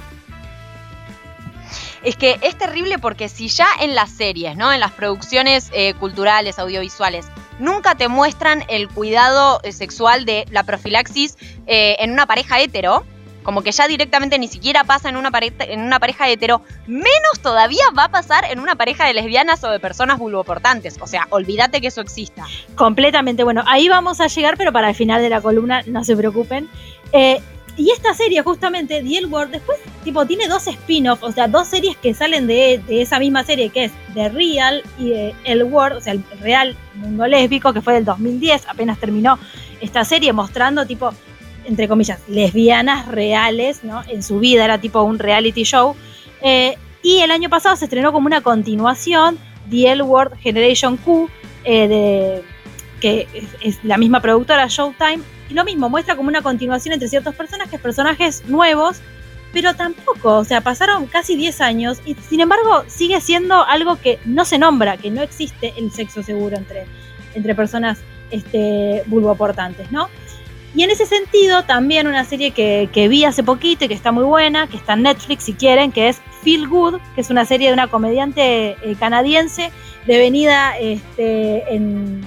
[2.02, 4.72] es que es terrible porque si ya en las series, ¿no?
[4.72, 7.26] En las producciones eh, culturales, audiovisuales,
[7.58, 13.04] nunca te muestran el cuidado eh, sexual de la profilaxis eh, en una pareja hetero,
[13.42, 17.40] como que ya directamente ni siquiera pasa en una, pareja, en una pareja hetero, menos
[17.42, 20.98] todavía va a pasar en una pareja de lesbianas o de personas vulvoportantes.
[21.00, 22.46] O sea, olvídate que eso exista.
[22.74, 23.44] Completamente.
[23.44, 26.68] Bueno, ahí vamos a llegar, pero para el final de la columna, no se preocupen.
[27.80, 31.68] Y esta serie, justamente, The L World, después, tipo, tiene dos spin-offs, o sea, dos
[31.68, 36.00] series que salen de, esa misma serie, que es The Real y El World, o
[36.02, 39.38] sea, el real mundo lésbico, que fue del 2010, apenas terminó
[39.80, 41.14] esta serie, mostrando, tipo,
[41.64, 44.02] entre comillas, lesbianas reales, ¿no?
[44.08, 45.94] En su vida, era tipo un reality show.
[46.42, 49.38] Eh, y el año pasado se estrenó como una continuación,
[49.70, 51.28] The L World Generation Q,
[51.64, 52.42] eh, de,
[53.00, 53.26] que
[53.62, 57.80] es la misma productora Showtime, y lo mismo, muestra como una continuación entre ciertos personajes,
[57.80, 59.00] personajes nuevos,
[59.52, 64.20] pero tampoco, o sea, pasaron casi 10 años y sin embargo sigue siendo algo que
[64.24, 66.86] no se nombra, que no existe el sexo seguro entre,
[67.34, 67.98] entre personas
[68.30, 70.08] este, vulvoportantes, ¿no?
[70.74, 74.12] Y en ese sentido, también una serie que, que, vi hace poquito y que está
[74.12, 77.44] muy buena, que está en Netflix si quieren, que es Feel Good, que es una
[77.44, 79.72] serie de una comediante eh, canadiense
[80.06, 82.22] devenida este, en,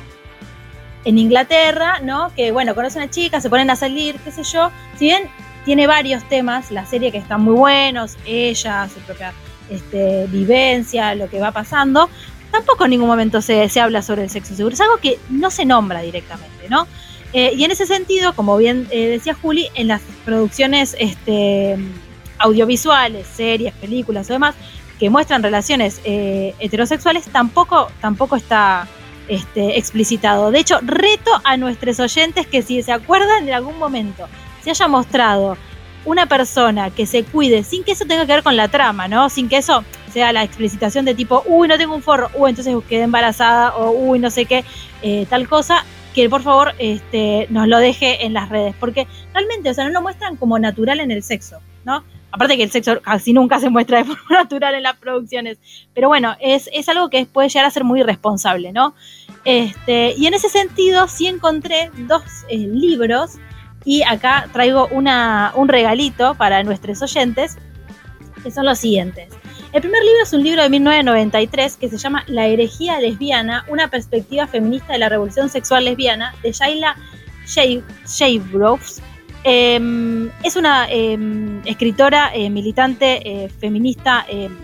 [1.06, 2.32] en Inglaterra, ¿no?
[2.36, 4.72] Que bueno, conoce a una chica, se ponen a salir, qué sé yo.
[4.98, 5.30] Si bien
[5.64, 9.34] tiene varios temas, la serie que están muy buenos, ella, su propia
[9.70, 12.10] este, vivencia, lo que va pasando,
[12.52, 14.74] tampoco en ningún momento se, se habla sobre el sexo seguro.
[14.74, 16.88] Es algo que no se nombra directamente, ¿no?
[17.34, 21.78] Eh, y en ese sentido, como bien eh, decía Juli, en las producciones este,
[22.38, 24.56] audiovisuales, series, películas o demás,
[25.00, 28.88] que muestran relaciones eh, heterosexuales, tampoco, tampoco está
[29.28, 30.52] este, explicitado.
[30.52, 34.28] De hecho, reto a nuestros oyentes que si se acuerdan de algún momento
[34.64, 35.58] se haya mostrado
[36.06, 39.30] una persona que se cuide sin que eso tenga que ver con la trama, ¿no?
[39.30, 42.76] Sin que eso sea la explicitación de tipo, uy, no tengo un forro, uy, entonces
[42.88, 44.64] quedé embarazada, o uy, no sé qué,
[45.30, 49.74] tal cosa, que por favor este, nos lo deje en las redes, porque realmente, o
[49.74, 52.04] sea, no lo muestran como natural en el sexo, ¿no?
[52.32, 55.60] Aparte que el sexo casi nunca se muestra de forma natural en las producciones,
[55.94, 58.96] pero bueno, es, es algo que puede llegar a ser muy irresponsable, ¿no?
[59.46, 63.32] Este, y en ese sentido sí encontré dos eh, libros
[63.86, 67.58] y acá traigo una, un regalito para nuestros oyentes,
[68.42, 69.30] que son los siguientes.
[69.74, 73.88] El primer libro es un libro de 1993 que se llama La herejía lesbiana, una
[73.88, 76.96] perspectiva feminista de la revolución sexual lesbiana, de Shaila
[78.06, 79.02] Shavegroves.
[79.44, 84.56] Em, es una em, escritora eh, militante eh, feminista em,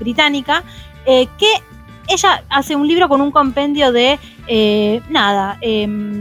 [0.00, 0.64] británica
[1.06, 1.52] que
[2.08, 5.58] ella hace un libro con un compendio de eh, nada,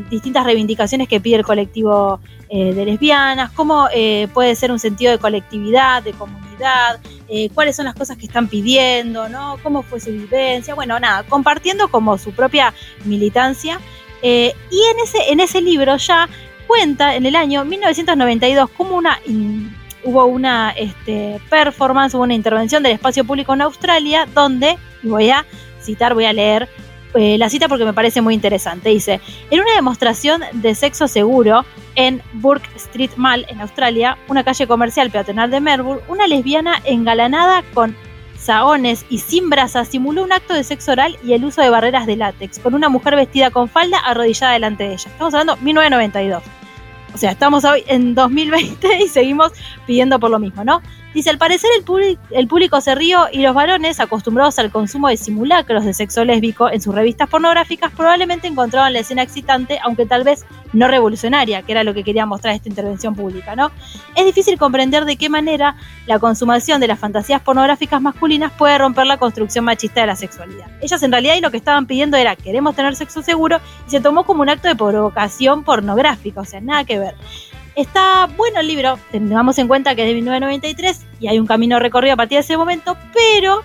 [0.09, 3.87] distintas reivindicaciones que pide el colectivo de lesbianas, cómo
[4.33, 6.48] puede ser un sentido de colectividad, de comunidad,
[7.27, 9.57] eh, cuáles son las cosas que están pidiendo, ¿no?
[9.63, 12.73] Cómo fue su vivencia, bueno, nada, compartiendo como su propia
[13.05, 13.79] militancia.
[14.21, 16.27] Eh, y en ese, en ese libro ya
[16.67, 19.19] cuenta en el año 1992 como una
[20.03, 25.45] hubo una este, performance, hubo una intervención del espacio público en Australia donde, voy a
[25.81, 26.69] citar, voy a leer
[27.15, 28.89] eh, la cita porque me parece muy interesante.
[28.89, 29.19] Dice,
[29.49, 35.09] en una demostración de sexo seguro en Burke Street Mall, en Australia, una calle comercial
[35.09, 37.95] peatonal de Melbourne, una lesbiana engalanada con
[38.37, 42.05] saones y sin brasas simuló un acto de sexo oral y el uso de barreras
[42.07, 45.09] de látex con una mujer vestida con falda arrodillada delante de ella.
[45.11, 46.43] Estamos hablando de 1992.
[47.13, 49.51] O sea, estamos hoy en 2020 y seguimos
[49.85, 50.81] pidiendo por lo mismo, ¿no?
[51.13, 51.71] Dice, al parecer
[52.31, 56.69] el, público se rió y los varones, acostumbrados al consumo de simulacros de sexo lésbico
[56.69, 61.71] en sus revistas pornográficas, probablemente encontraban la escena excitante, aunque tal vez no revolucionaria, que
[61.71, 63.71] era lo que quería mostrar esta intervención pública, ¿no?
[64.15, 69.07] Es difícil comprender de qué manera la consumación de las fantasías pornográficas masculinas puede romper
[69.07, 70.67] la construcción machista de la sexualidad.
[70.79, 73.99] Ellas en realidad y lo que estaban pidiendo era queremos tener sexo seguro y se
[73.99, 77.15] tomó como un acto de provocación pornográfica, o sea, nada que ver.
[77.79, 81.79] Está bueno el libro, tengamos en cuenta que es de 1993 y hay un camino
[81.79, 83.61] recorrido a partir de ese momento, pero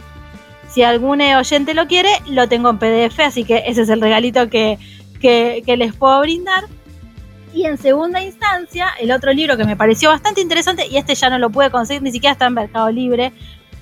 [0.68, 4.48] si algún oyente lo quiere, lo tengo en PDF, así que ese es el regalito
[4.48, 4.79] que,
[5.20, 6.62] les puedo brindar.
[7.53, 11.29] Y en segunda instancia, el otro libro que me pareció bastante interesante, y este ya
[11.29, 13.33] no lo pude conseguir, ni siquiera está en Mercado Libre,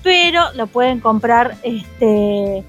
[0.01, 2.63] pero lo pueden comprar este,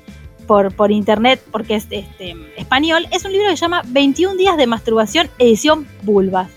[0.46, 4.58] por, por internet porque es este, español, es un libro que se llama 21 días
[4.58, 6.50] de masturbación, edición Bulbas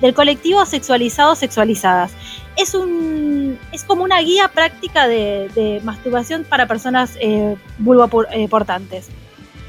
[0.00, 2.12] del colectivo Sexualizado Sexualizadas.
[2.56, 9.08] Es, un, es como una guía práctica de, masturbación para personas eh, vulvoportantes.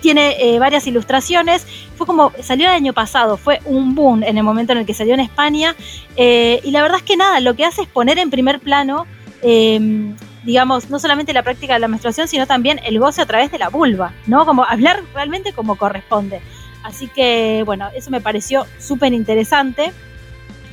[0.02, 1.65] Tiene eh, varias ilustraciones.
[1.98, 4.94] Fue como, salió el año pasado, fue un boom en el momento en el que
[4.94, 5.76] salió en España.
[6.15, 9.06] Eh, y la verdad es que nada, lo que hace es poner en primer plano,
[9.42, 13.52] em, digamos, no solamente la práctica de la menstruación, sino también el goce a través
[13.52, 14.46] de la vulva, ¿no?
[14.46, 16.42] Como hablar realmente como corresponde.
[16.84, 19.92] Así que, bueno, eso me pareció súper interesante.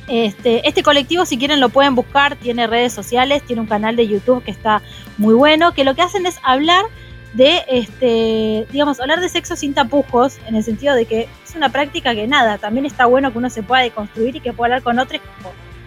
[0.07, 4.07] Este, este, colectivo, si quieren, lo pueden buscar, tiene redes sociales, tiene un canal de
[4.07, 4.81] YouTube que está
[5.17, 6.85] muy bueno, que lo que hacen es hablar
[7.33, 11.69] de, este, digamos, hablar de sexo sin tapujos, en el sentido de que es una
[11.69, 14.83] práctica que nada, también está bueno que uno se pueda deconstruir y que pueda hablar
[14.83, 15.21] con otros,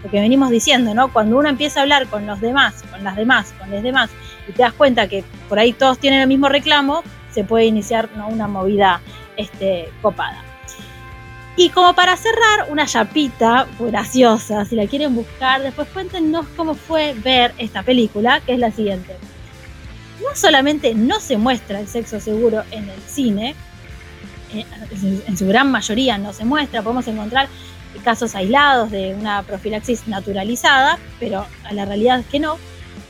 [0.05, 1.11] lo que venimos diciendo, ¿no?
[1.13, 4.11] Cuando uno empieza a hablar con los demás, con las demás, con los demás,
[4.47, 8.11] y te das cuenta que por ahí todos tienen el mismo reclamo, se puede iniciar
[8.29, 9.01] una movida
[9.37, 10.50] este, copada.
[11.61, 17.13] Y como para cerrar, una chapita graciosa, si la quieren buscar, después cuéntenos cómo fue
[17.13, 19.15] ver esta película, que es la siguiente.
[20.23, 23.55] No solamente no se muestra el sexo seguro en el cine,
[24.55, 24.65] eh,
[25.27, 27.47] en su gran mayoría no se muestra, podemos encontrar
[28.03, 32.57] casos aislados de una profilaxis naturalizada, pero a la realidad es que no,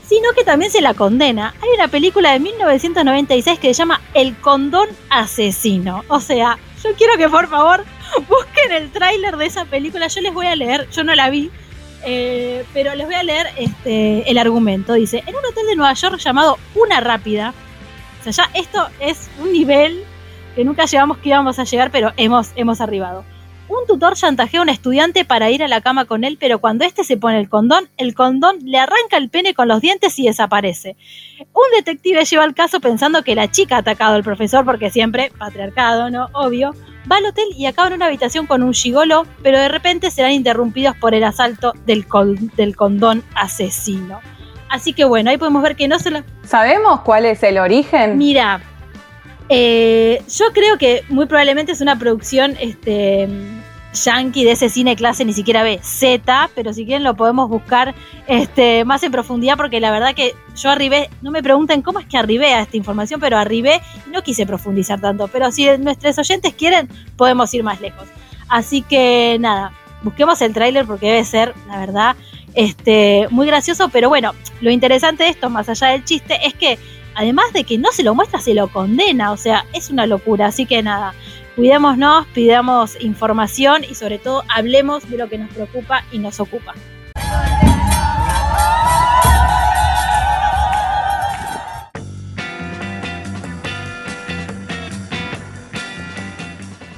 [0.08, 1.54] sino que también se la condena.
[1.62, 6.02] Hay una película de 1996 que se llama El condón asesino.
[6.08, 7.84] O sea, yo quiero que por favor
[8.28, 10.08] busquen el tráiler de esa película.
[10.08, 11.50] Yo les voy a leer, yo no la vi,
[12.04, 14.94] eh, pero les voy a leer este, el argumento.
[14.94, 17.54] Dice, en un hotel de Nueva York llamado Una Rápida,
[18.20, 20.04] o sea, ya esto es un nivel
[20.54, 23.24] que nunca llevamos que íbamos a llegar, pero hemos, hemos arribado.
[23.68, 26.84] un tutor chantajea a un estudiante para ir a la cama con él, pero cuando
[26.84, 30.26] éste se pone el condón, el condón le arranca el pene con los dientes y
[30.26, 30.96] desaparece.
[31.38, 35.30] Un detective lleva el caso pensando que la chica ha atacado al profesor, porque siempre,
[35.38, 36.28] patriarcado, ¿no?
[36.32, 36.74] Obvio.
[37.10, 40.32] Va al hotel y acaba en una habitación con un gigolo, pero de repente serán
[40.32, 42.06] interrumpidos por el asalto del,
[42.56, 44.20] del condón asesino.
[44.68, 46.22] Así que bueno, ahí podemos ver que no se lo...
[46.44, 48.16] ¿Sabemos cuál es el origen?
[48.16, 48.60] Mira,
[49.48, 53.28] eh, yo creo que muy probablemente es una producción este,
[53.92, 57.94] yankee de ese cine clase ni siquiera B, Z, pero si quieren lo podemos buscar
[58.26, 62.06] este, más en profundidad porque la verdad que yo arribé, no me pregunten cómo es
[62.06, 66.18] que arribé a esta información, pero arribé y no quise profundizar tanto, pero si nuestros
[66.18, 68.08] oyentes quieren podemos ir más lejos.
[68.48, 69.72] Así que nada,
[70.02, 72.16] busquemos el tráiler porque debe ser, la verdad,
[72.54, 76.78] este, muy gracioso, pero bueno, lo interesante de esto, más allá del chiste, es que
[77.14, 80.46] además de que no se lo muestra, se lo condena, o sea, es una locura,
[80.46, 81.14] así que nada,
[81.60, 86.72] cuidémonos, pidamos información y sobre todo hablemos de lo que nos preocupa y nos ocupa.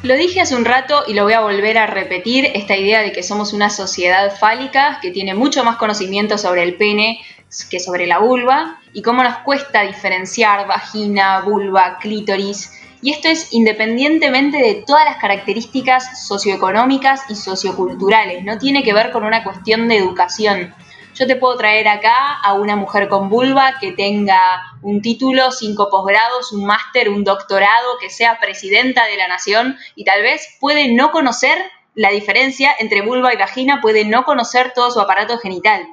[0.04, 3.10] Lo dije hace un rato y lo voy a volver a repetir, esta idea de
[3.10, 7.20] que somos una sociedad fálica que tiene mucho más conocimiento sobre el pene
[7.68, 12.78] que sobre la vulva y cómo nos cuesta diferenciar vagina, vulva, clítoris.
[13.02, 19.10] Y esto es independientemente de todas las características socioeconómicas y socioculturales, no tiene que ver
[19.10, 20.72] con una cuestión de educación.
[21.14, 24.38] Yo te puedo traer acá a una mujer con vulva que tenga
[24.82, 30.04] un título, cinco posgrados, un máster, un doctorado, que sea presidenta de la nación y
[30.04, 31.58] tal vez puede no conocer
[31.94, 35.86] la diferencia entre vulva y vagina, puede no conocer todo su aparato genital.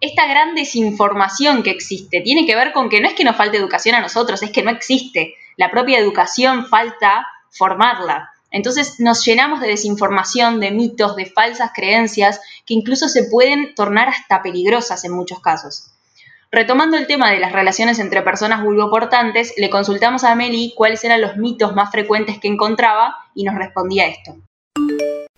[0.00, 3.58] Esta gran desinformación que existe tiene que ver con que no es que nos falte
[3.58, 5.34] educación a nosotros, es que no existe.
[5.60, 8.30] La propia educación falta formarla.
[8.50, 14.08] Entonces nos llenamos de desinformación, de mitos, de falsas creencias que incluso se pueden tornar
[14.08, 15.90] hasta peligrosas en muchos casos.
[16.50, 21.20] Retomando el tema de las relaciones entre personas vulvoportantes, le consultamos a Meli cuáles eran
[21.20, 24.36] los mitos más frecuentes que encontraba y nos respondía esto.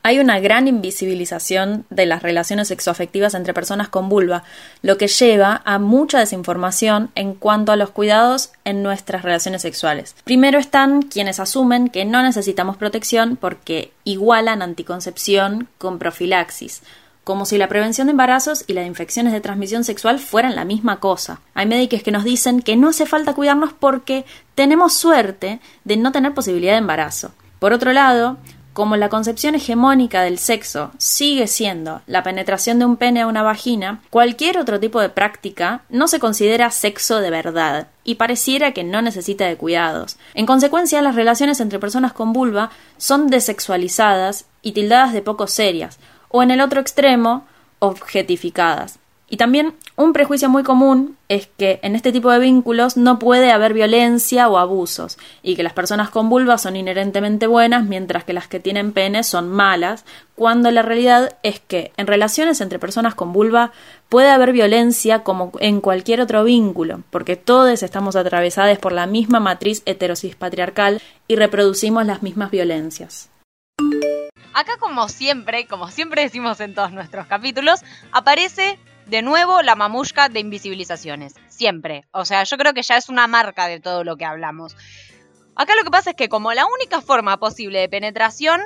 [0.05, 4.43] Hay una gran invisibilización de las relaciones sexoafectivas entre personas con vulva,
[4.83, 10.17] lo que lleva a mucha desinformación en cuanto a los cuidados en nuestras relaciones sexuales.
[10.25, 16.83] Primero están quienes asumen que no necesitamos protección porque igualan anticoncepción con profilaxis,
[17.23, 20.99] como si la prevención de embarazos y las infecciones de transmisión sexual fueran la misma
[20.99, 21.41] cosa.
[21.55, 24.25] Hay médicos que nos dicen que no hace falta cuidarnos porque
[24.57, 27.31] tenemos suerte de no tener posibilidad de embarazo.
[27.61, 28.39] Por otro lado,
[28.73, 33.43] como la concepción hegemónica del sexo sigue siendo la penetración de un pene a una
[33.43, 38.85] vagina, cualquier otro tipo de práctica no se considera sexo de verdad y pareciera que
[38.85, 40.17] no necesita de cuidados.
[40.35, 45.99] En consecuencia, las relaciones entre personas con vulva son desexualizadas y tildadas de poco serias,
[46.29, 47.47] o en el otro extremo,
[47.79, 48.99] objetificadas.
[49.29, 53.53] Y también un prejuicio muy común es que en este tipo de vínculos no puede
[53.53, 58.33] haber violencia o abusos, y que las personas con vulva son inherentemente buenas, mientras que
[58.33, 63.15] las que tienen pene son malas, cuando la realidad es que en relaciones entre personas
[63.15, 63.73] con vulva
[64.09, 69.41] puede haber violencia como en cualquier otro vínculo, porque todos estamos atravesados por la misma
[69.41, 73.31] matriz heterosis patriarcal y reproducimos las mismas violencias.
[74.55, 77.81] Acá como siempre, como siempre decimos en todos nuestros capítulos,
[78.11, 81.35] aparece de nuevo la mamushka de invisibilizaciones.
[81.49, 82.05] Siempre.
[82.13, 84.77] O sea, yo creo que ya es una marca de todo lo que hablamos.
[85.55, 88.63] Acá lo que pasa es que como la única forma posible de penetración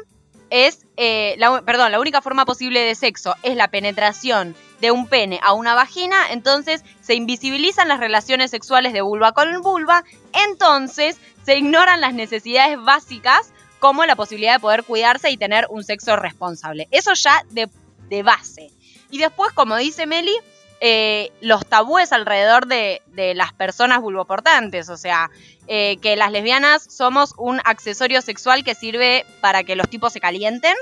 [0.51, 5.09] es, eh, la, perdón, la única forma posible de sexo es la penetración de un
[5.09, 10.05] pene a una vagina, entonces se invisibilizan las relaciones sexuales de vulva con vulva,
[10.49, 15.83] entonces se ignoran las necesidades básicas como la posibilidad de poder cuidarse y tener un
[15.83, 16.89] sexo responsable.
[16.91, 17.69] Eso ya de,
[18.09, 18.71] de base.
[19.11, 20.35] Y después, como dice Meli,
[20.81, 23.01] eh, los tabúes alrededor de,
[23.35, 25.31] las personas vulvoportantes, o sea,
[25.69, 30.21] eh, que las lesbianas somos un accesorio sexual que sirve para que los tipos se
[30.21, 30.75] calienten,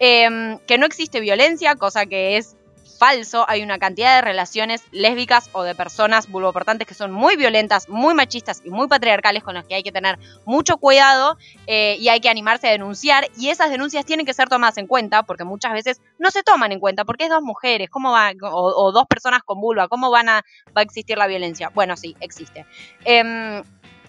[0.00, 2.56] em, que no existe violencia, cosa que es
[3.02, 3.44] falso.
[3.48, 8.14] Hay una cantidad de relaciones lésbicas o de personas vulvoportantes que son muy violentas, muy
[8.14, 11.36] machistas y muy patriarcales con las que hay que tener mucho cuidado
[11.66, 13.28] eh, y hay que animarse a denunciar.
[13.36, 16.70] Y esas denuncias tienen que ser tomadas en cuenta porque muchas veces no se toman
[16.70, 18.30] en cuenta porque es dos mujeres, ¿cómo va?
[18.40, 21.72] O, dos personas con vulva, ¿cómo van a, va a existir la violencia?
[21.74, 22.66] Bueno, sí, existe.
[23.04, 23.64] Em,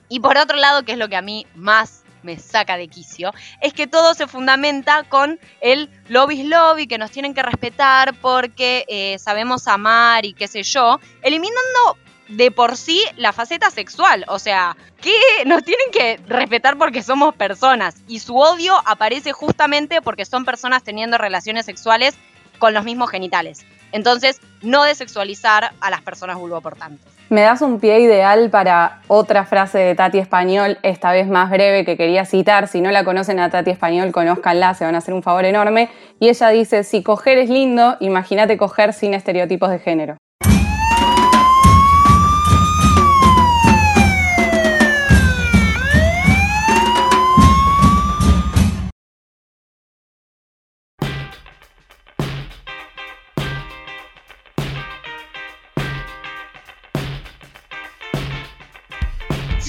[0.07, 3.33] y por otro lado, que es lo que a mí más me saca de quicio,
[3.61, 8.85] es que todo se fundamenta con el lobby lobby, que nos tienen que respetar porque
[8.87, 11.97] eh, sabemos amar y qué sé yo, eliminando
[12.29, 14.25] de por sí la faceta sexual.
[14.27, 15.13] O sea, que
[15.45, 17.95] nos tienen que respetar porque somos personas.
[18.07, 22.15] Y su odio aparece justamente porque son personas teniendo relaciones sexuales
[22.59, 23.65] con los mismos genitales.
[23.91, 27.12] Entonces, no desexualizar a las personas vulvoportantes.
[27.33, 31.83] Me das un pie ideal para otra frase de Tati Español, esta vez más breve,
[31.83, 32.67] que quería citar.
[32.67, 35.89] Si no la conocen a Tati Español, conózcanla, se van a hacer un favor enorme.
[36.19, 40.17] Y ella dice, si coger es lindo, imagínate coger sin estereotipos de género.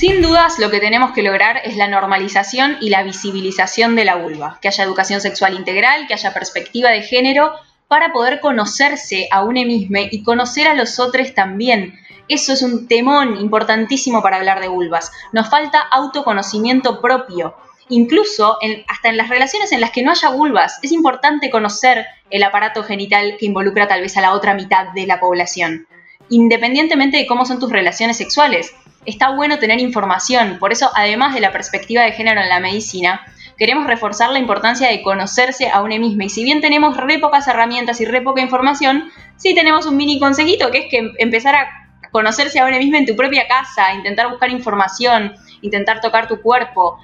[0.06, 4.16] Sin dudas, lo que tenemos que lograr es la normalización y la visibilización de la
[4.16, 7.54] vulva, que haya educación sexual integral, que haya perspectiva de género,
[7.88, 11.98] para poder conocerse a uno mismo y conocer a los otros también.
[12.28, 15.10] Eso es un temón importantísimo para hablar de vulvas.
[15.32, 17.56] Nos falta autoconocimiento propio.
[17.88, 22.42] Incluso hasta en las relaciones en las que no haya vulvas, es importante conocer el
[22.42, 25.88] aparato genital que involucra tal vez a la otra mitad de la población,
[26.28, 28.74] independientemente de cómo son tus relaciones sexuales
[29.06, 30.58] está bueno tener información.
[30.58, 33.20] Por eso, además de la perspectiva de género en la medicina,
[33.56, 36.22] queremos reforzar la importancia de conocerse a uno mismo.
[36.22, 40.18] Y si bien tenemos re pocas herramientas y re poca información, sí tenemos un mini
[40.18, 41.68] consejito, que es que empezar a
[42.10, 46.98] conocerse a uno mismo en tu propia casa, intentar buscar información, intentar tocar tu cuerpo,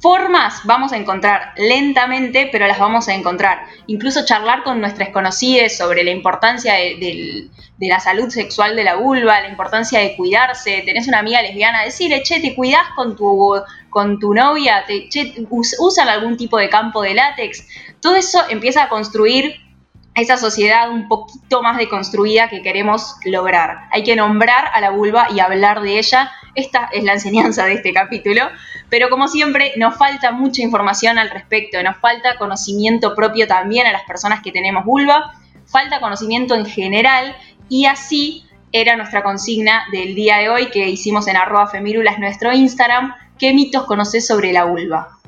[0.00, 3.66] Formas vamos a encontrar lentamente, pero las vamos a encontrar.
[3.86, 7.48] Incluso charlar con nuestras conocidas sobre la importancia de,
[7.78, 10.82] la salud sexual de la vulva, la importancia de cuidarse.
[10.86, 13.54] Tenés una amiga lesbiana, decirle, che, te cuidás con tu,
[13.90, 15.08] con tu novia, te,
[15.78, 17.66] usan algún tipo de campo de látex.
[18.00, 19.56] Todo eso empieza a construir
[20.14, 23.88] esa sociedad un poquito más deconstruida que queremos lograr.
[23.92, 26.32] Hay que nombrar a la vulva y hablar de ella.
[26.54, 28.42] Esta es la enseñanza de este capítulo.
[28.88, 33.92] Pero como siempre, nos falta mucha información al respecto, nos falta conocimiento propio también a
[33.92, 35.32] las personas que tenemos vulva,
[35.66, 37.36] falta conocimiento en general
[37.68, 42.52] y así era nuestra consigna del día de hoy que hicimos en arroba femirulas nuestro
[42.52, 43.14] Instagram.
[43.38, 45.20] ¿Qué mitos conoces sobre la vulva?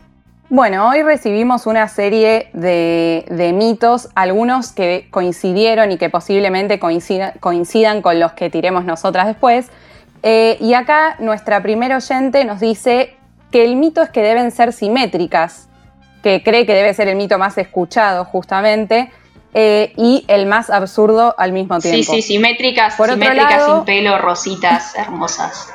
[0.55, 8.21] Bueno, hoy recibimos una serie de, mitos, algunos que coincidieron y que posiblemente coincidan, con
[8.21, 9.71] los que tiremos nosotras después.
[10.23, 13.17] Eh, y acá nuestra primera oyente nos dice
[13.51, 15.69] que el mito es que deben ser simétricas,
[16.23, 19.11] que cree que debe ser el mito más escuchado justamente,
[19.55, 22.13] eh, y el más absurdo al mismo tiempo.
[22.13, 25.69] Sí, sí, simétricas, simétricas sin pelo, rositas, hermosas.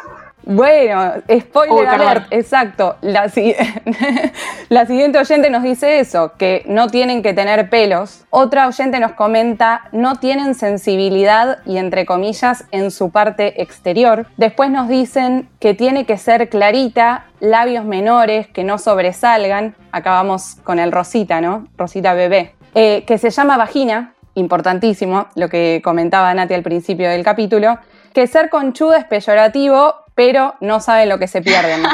[0.50, 2.95] Bueno, spoiler alert, exacto.
[3.02, 8.24] La, siguiente oyente nos dice eso, que no tienen que tener pelos.
[8.30, 14.26] Otra oyente nos comenta, no tienen sensibilidad y entre comillas en su parte exterior.
[14.38, 19.76] Después nos dicen que tiene que ser clarita, labios menores, que no sobresalgan.
[19.91, 21.68] Acá vamos con el rosita, ¿no?
[21.78, 22.54] Rosita bebé.
[22.74, 27.80] Eh, que se llama vagina, importantísimo, lo que comentaba Nati al principio del capítulo.
[28.14, 31.93] Que ser conchudo es peyorativo pero no saben lo que se pierden, nos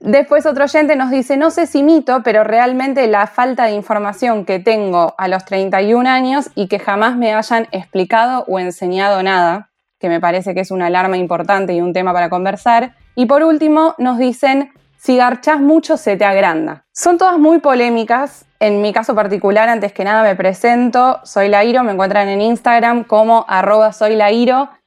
[0.00, 4.46] Después otro oyente nos dice, no sé si mito, pero realmente la falta de información
[4.46, 9.70] que tengo a los 31 años y que jamás me hayan explicado o enseñado nada,
[9.98, 12.94] que me parece que es una alarma importante y un tema para conversar.
[13.14, 16.86] Y por último nos dicen, si garchás mucho se te agranda.
[16.92, 18.46] Son todas muy polémicas.
[18.60, 23.04] En mi caso particular, antes que nada me presento, soy Lairo, me encuentran en Instagram
[23.04, 24.16] como arroba soy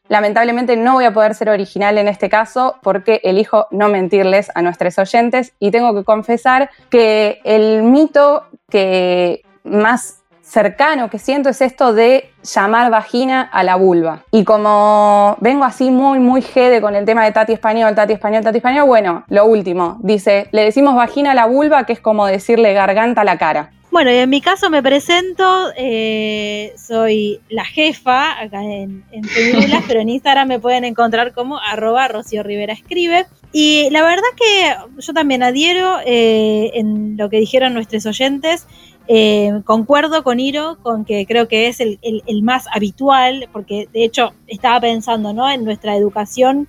[0.10, 4.62] Lamentablemente no voy a poder ser original en este caso porque elijo no mentirles a
[4.62, 11.62] nuestros oyentes y tengo que confesar que el mito que más cercano que siento es
[11.62, 14.24] esto de llamar vagina a la vulva.
[14.32, 18.43] Y como vengo así muy, muy jede con el tema de Tati Español, Tati Español,
[18.43, 22.26] Tati Español, bueno, lo último, dice, le decimos vagina a la vulva, que es como
[22.26, 23.72] decirle garganta a la cara.
[23.98, 29.24] Bueno, y en mi caso me presento, eh, soy la jefa acá en, en
[29.88, 33.26] pero en Instagram me pueden encontrar como arroba Rocío Rivera Escribe.
[33.52, 38.68] Y la verdad que yo también adhiero eh, en lo que dijeron nuestros oyentes.
[39.08, 44.04] Eh, concuerdo con Iro, con que creo que es el, el, más habitual, porque de
[44.04, 45.50] hecho estaba pensando ¿no?
[45.50, 46.68] en nuestra educación.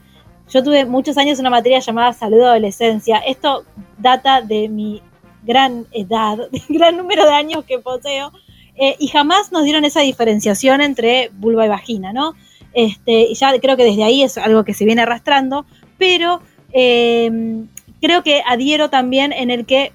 [0.48, 3.18] Yo tuve muchos años una materia llamada salud adolescencia.
[3.18, 3.66] Esto
[3.98, 5.02] data de mi
[5.48, 6.38] gran edad,
[6.68, 8.32] gran número de años que poseo,
[8.76, 12.34] eh, y jamás nos dieron esa diferenciación entre vulva y vagina, ¿no?
[12.74, 16.40] Este, y ya creo que desde ahí es algo que se viene arrastrando, pero
[16.72, 17.66] em,
[18.00, 19.92] creo que adhiero también en el que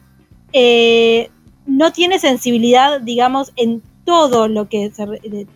[0.51, 1.30] eh,
[1.66, 4.91] no tiene sensibilidad, digamos, en todo lo que,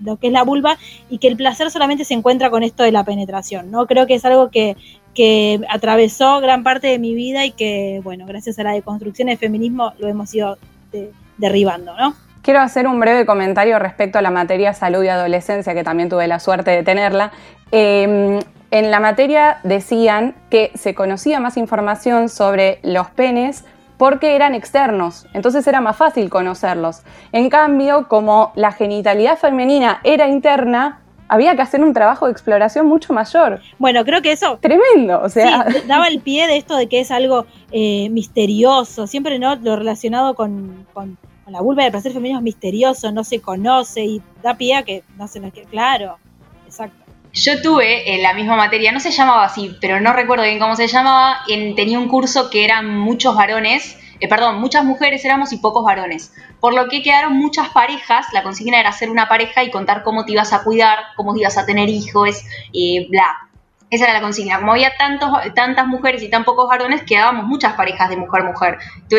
[0.03, 0.77] lo que es la vulva
[1.09, 3.87] y que el placer solamente se encuentra con esto de la penetración, ¿no?
[3.87, 4.77] Creo que es algo que,
[5.13, 9.37] que atravesó gran parte de mi vida y que, bueno, gracias a la deconstrucción del
[9.37, 10.57] feminismo lo hemos ido
[11.37, 12.15] derribando, ¿no?
[12.41, 16.27] Quiero hacer un breve comentario respecto a la materia salud y adolescencia, que también tuve
[16.27, 17.31] la suerte de tenerla.
[17.71, 18.39] Em,
[18.71, 23.65] en la materia decían que se conocía más información sobre los penes
[23.97, 27.01] porque eran externos, entonces era más fácil conocerlos.
[27.31, 32.85] En cambio, como la genitalidad femenina era interna, había que hacer un trabajo de exploración
[32.85, 33.59] mucho mayor.
[33.79, 34.59] Bueno, creo que eso...
[34.61, 35.65] Tremendo, o sea...
[35.87, 40.35] daba el pie de esto de que es algo eh, misterioso, siempre no lo relacionado
[40.35, 41.17] con, con,
[41.47, 45.03] la vulva del placer femenino es misterioso, no se conoce y da pie a que
[45.17, 46.17] no se nos quede claro.
[47.33, 50.75] Yo tuve en la misma materia, no se llamaba así, pero no recuerdo bien cómo
[50.75, 55.53] se llamaba, en, tenía un curso que eran muchos varones, eh, perdón, muchas mujeres éramos
[55.53, 59.63] y pocos varones, por lo que quedaron muchas parejas, la consigna era hacer una pareja
[59.63, 63.47] y contar cómo te ibas a cuidar, cómo te ibas a tener hijos, eh, bla.
[63.89, 64.59] Esa era la consigna.
[64.59, 68.79] Como había tantos, tantas mujeres y tan pocos varones, quedábamos muchas parejas de mujer-mujer.
[69.09, 69.17] Yo,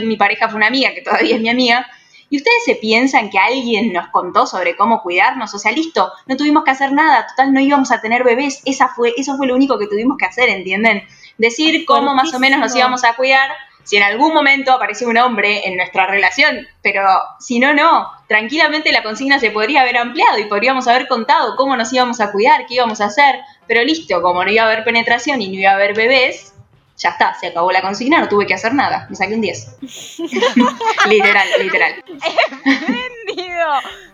[0.00, 1.86] mi pareja fue una amiga, que todavía es mi amiga,
[2.30, 5.54] ¿Y ustedes se piensan que alguien nos contó sobre cómo cuidarnos?
[5.54, 8.88] O sea, listo, no tuvimos que hacer nada, total no íbamos a tener bebés, Esa
[8.88, 11.04] fue, eso fue lo único que tuvimos que hacer, ¿entienden?
[11.38, 13.50] Decir cómo más o menos nos íbamos a cuidar,
[13.88, 17.02] si en algún momento apareció un hombre en nuestra relación, pero
[17.40, 21.74] si no, no, tranquilamente la consigna se podría haber ampliado y podríamos haber contado cómo
[21.74, 24.84] nos íbamos a cuidar, qué íbamos a hacer, pero listo, como no iba a haber
[24.84, 26.52] penetración y no iba a haber bebés,
[26.98, 29.76] ya está, se acabó la consigna, no tuve que hacer nada, me saqué un 10.
[31.08, 32.04] literal, literal.
[32.64, 33.66] Entendido.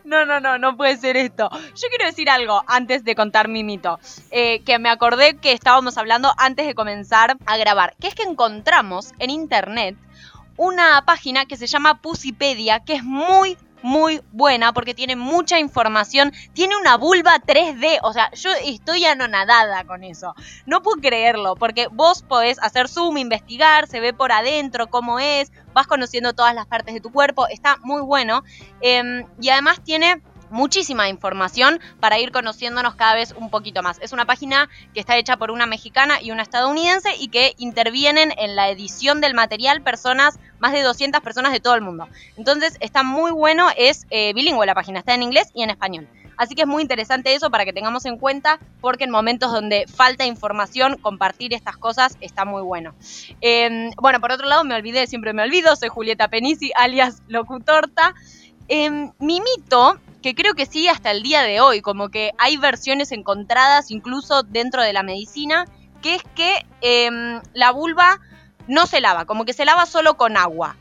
[0.05, 1.49] No, no, no, no puede ser esto.
[1.51, 3.99] Yo quiero decir algo antes de contar mi mito,
[4.30, 8.22] eh, que me acordé que estábamos hablando antes de comenzar a grabar, que es que
[8.22, 9.97] encontramos en internet
[10.57, 16.32] una página que se llama Pusipedia, que es muy, muy buena porque tiene mucha información,
[16.55, 20.35] tiene una vulva 3D, o sea, yo estoy anonadada con eso.
[20.64, 25.53] No puedo creerlo, porque vos podés hacer zoom, investigar, se ve por adentro cómo es,
[25.74, 28.43] vas conociendo todas las partes de tu cuerpo, está muy bueno.
[28.80, 30.22] Em, y además tiene
[30.55, 33.98] muchísima información para ir conociéndonos cada vez un poquito más.
[34.00, 38.32] Es una página que está hecha por una mexicana y una estadounidense y que intervienen
[38.38, 42.09] en la edición del material personas, más de 200 personas de todo el mundo.
[42.36, 46.09] Entonces está muy bueno, es eh, bilingüe la página, está en inglés y en español.
[46.36, 49.86] Así que es muy interesante eso para que tengamos en cuenta, porque en momentos donde
[49.88, 52.94] falta información, compartir estas cosas está muy bueno.
[53.40, 58.14] Em, bueno, por otro lado, me olvidé, siempre me olvido, soy Julieta Penisi, alias Locutorta.
[58.68, 62.57] Eh, mi mito que creo que sí hasta el día de hoy, como que hay
[62.57, 65.66] versiones encontradas incluso dentro de la medicina,
[66.01, 68.20] que es que em, la vulva
[68.66, 70.77] no se lava, como que se lava solo con agua.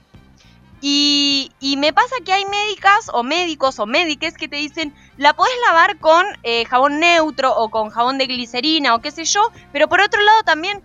[0.79, 5.53] Y, me pasa que hay médicas o médicos o médiques que te dicen, la podés
[5.67, 9.89] lavar con eh, jabón neutro o con jabón de glicerina o qué sé yo, pero
[9.89, 10.81] por otro lado también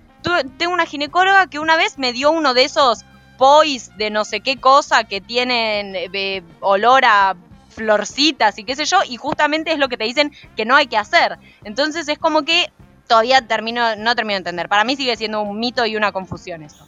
[0.56, 3.04] tengo una ginecóloga que una vez me dio uno de esos
[3.36, 7.36] pois de no sé qué cosa que tienen eh, olor a
[7.78, 10.88] florcitas y qué sé yo, y justamente es lo que te dicen que no hay
[10.88, 11.38] que hacer.
[11.64, 12.70] Entonces es como que
[13.06, 14.68] todavía termino, no termino de entender.
[14.68, 16.86] Para mí sigue siendo un mito y una confusión eso.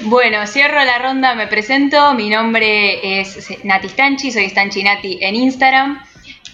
[0.00, 2.14] Bueno, cierro la ronda, me presento.
[2.14, 6.02] Mi nombre es Nati Stanchi, soy Stanchi Nati en Instagram.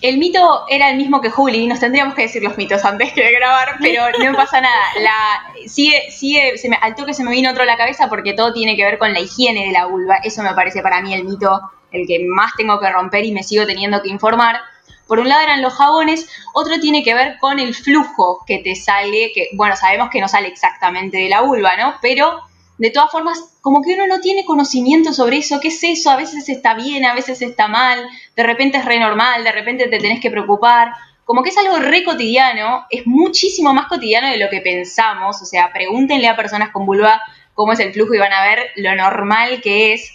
[0.01, 3.22] El mito era el mismo que Juli, nos tendríamos que decir los mitos antes que
[3.22, 4.83] de grabar, pero no pasa nada.
[5.01, 8.33] La, sigue, sigue, se me, al toque se me vino otro a la cabeza porque
[8.33, 10.16] todo tiene que ver con la higiene de la vulva.
[10.16, 11.61] Eso me parece para mí el mito
[11.93, 14.61] el que más tengo que romper y me sigo teniendo que informar.
[15.07, 18.76] Por un lado eran los jabones, otro tiene que ver con el flujo que te
[18.76, 21.95] sale, que bueno, sabemos que no sale exactamente de la vulva, ¿no?
[22.01, 22.43] Pero
[22.80, 26.11] de todas formas, como que uno no tiene conocimiento sobre eso, ¿qué es eso?
[26.11, 29.88] A veces está bien, a veces está mal, de repente es re normal, de repente
[29.88, 30.93] te tenés que preocupar.
[31.26, 35.45] Como que es algo re cotidiano, es muchísimo más cotidiano de lo que pensamos, o
[35.45, 37.20] sea, pregúntenle a personas con vulva
[37.53, 40.11] cómo es el flujo y van a ver lo normal que es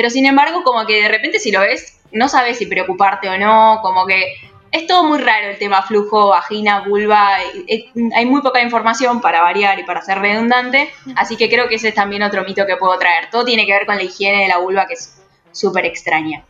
[0.00, 3.36] pero sin embargo, como que de repente si lo ves, no sabes si preocuparte o
[3.36, 4.32] no, como que
[4.72, 9.78] es todo muy raro el tema flujo, vagina, vulva, hay muy poca información para variar
[9.78, 12.98] y para ser redundante, así que creo que ese es también otro mito que puedo
[12.98, 13.28] traer.
[13.30, 15.22] Todo tiene que ver con la higiene de la vulva que es
[15.52, 16.46] súper extraña.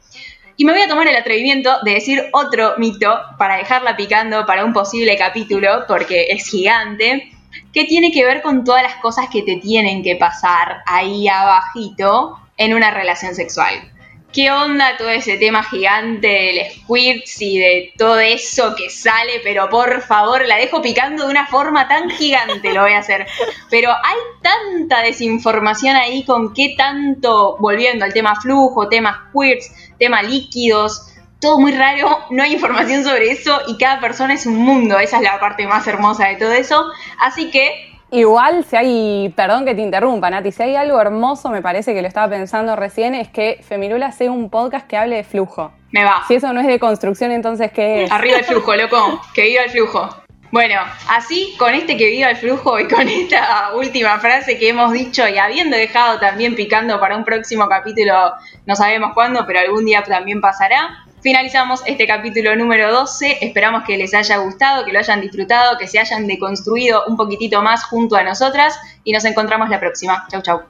[0.57, 4.65] Y me voy a tomar el atrevimiento de decir otro mito para dejarla picando para
[4.65, 7.33] un posible capítulo, porque es gigante,
[7.73, 12.40] que tiene que ver con todas las cosas que te tienen que pasar ahí abajito
[12.61, 13.91] en una relación sexual.
[14.33, 19.41] ¿Qué onda todo ese tema gigante del squirts y de todo eso que sale?
[19.43, 23.27] Pero por favor, la dejo picando de una forma tan gigante, lo voy a hacer.
[23.71, 30.23] Pero hay tanta desinformación ahí con qué tanto, volviendo al tema flujo, tema squirts, tema
[30.23, 34.99] líquidos, todo muy raro, no hay información sobre eso y cada persona es un mundo,
[34.99, 36.85] esa es la parte más hermosa de todo eso.
[37.19, 41.63] Así que Igual, si hay, perdón que te interrumpa, Nati, si hay algo hermoso, me
[41.63, 45.25] parece que lo estaba pensando recién, es que Femirula sea un podcast que hable de
[45.25, 45.71] flujo.
[45.93, 46.23] Me va.
[46.27, 48.13] Si eso no es de construcción, entonces ¿qué es?
[48.13, 50.09] Arriba el flujo, loco, que viva el flujo.
[50.53, 54.93] Bueno, así con este que viva el flujo y con esta última frase que hemos
[54.93, 58.33] dicho y habiendo dejado también picando para un próximo capítulo,
[58.67, 61.05] no sabemos cuándo, pero algún día también pasará.
[61.23, 63.39] Finalizamos este capítulo número 12.
[63.43, 67.61] Esperamos que les haya gustado, que lo hayan disfrutado, que se hayan deconstruido un poquitito
[67.63, 70.27] más junto a nosotras y nos encontramos la próxima.
[70.31, 70.61] Chau, chau.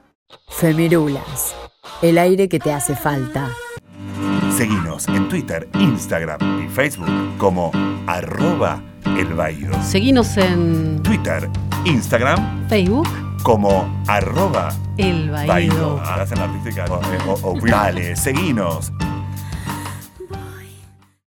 [0.48, 1.54] Femirulas,
[2.02, 3.48] el aire que te hace falta.
[4.56, 7.70] Seguinos en Twitter, Instagram y Facebook como
[8.08, 9.72] arroba elbaído.
[9.82, 11.48] Seguinos en Twitter,
[11.84, 13.08] Instagram, Facebook
[13.44, 16.00] como arroba el baído.
[16.04, 16.84] Hacen la artística.
[16.90, 18.92] O- o- o- Dale, seguinos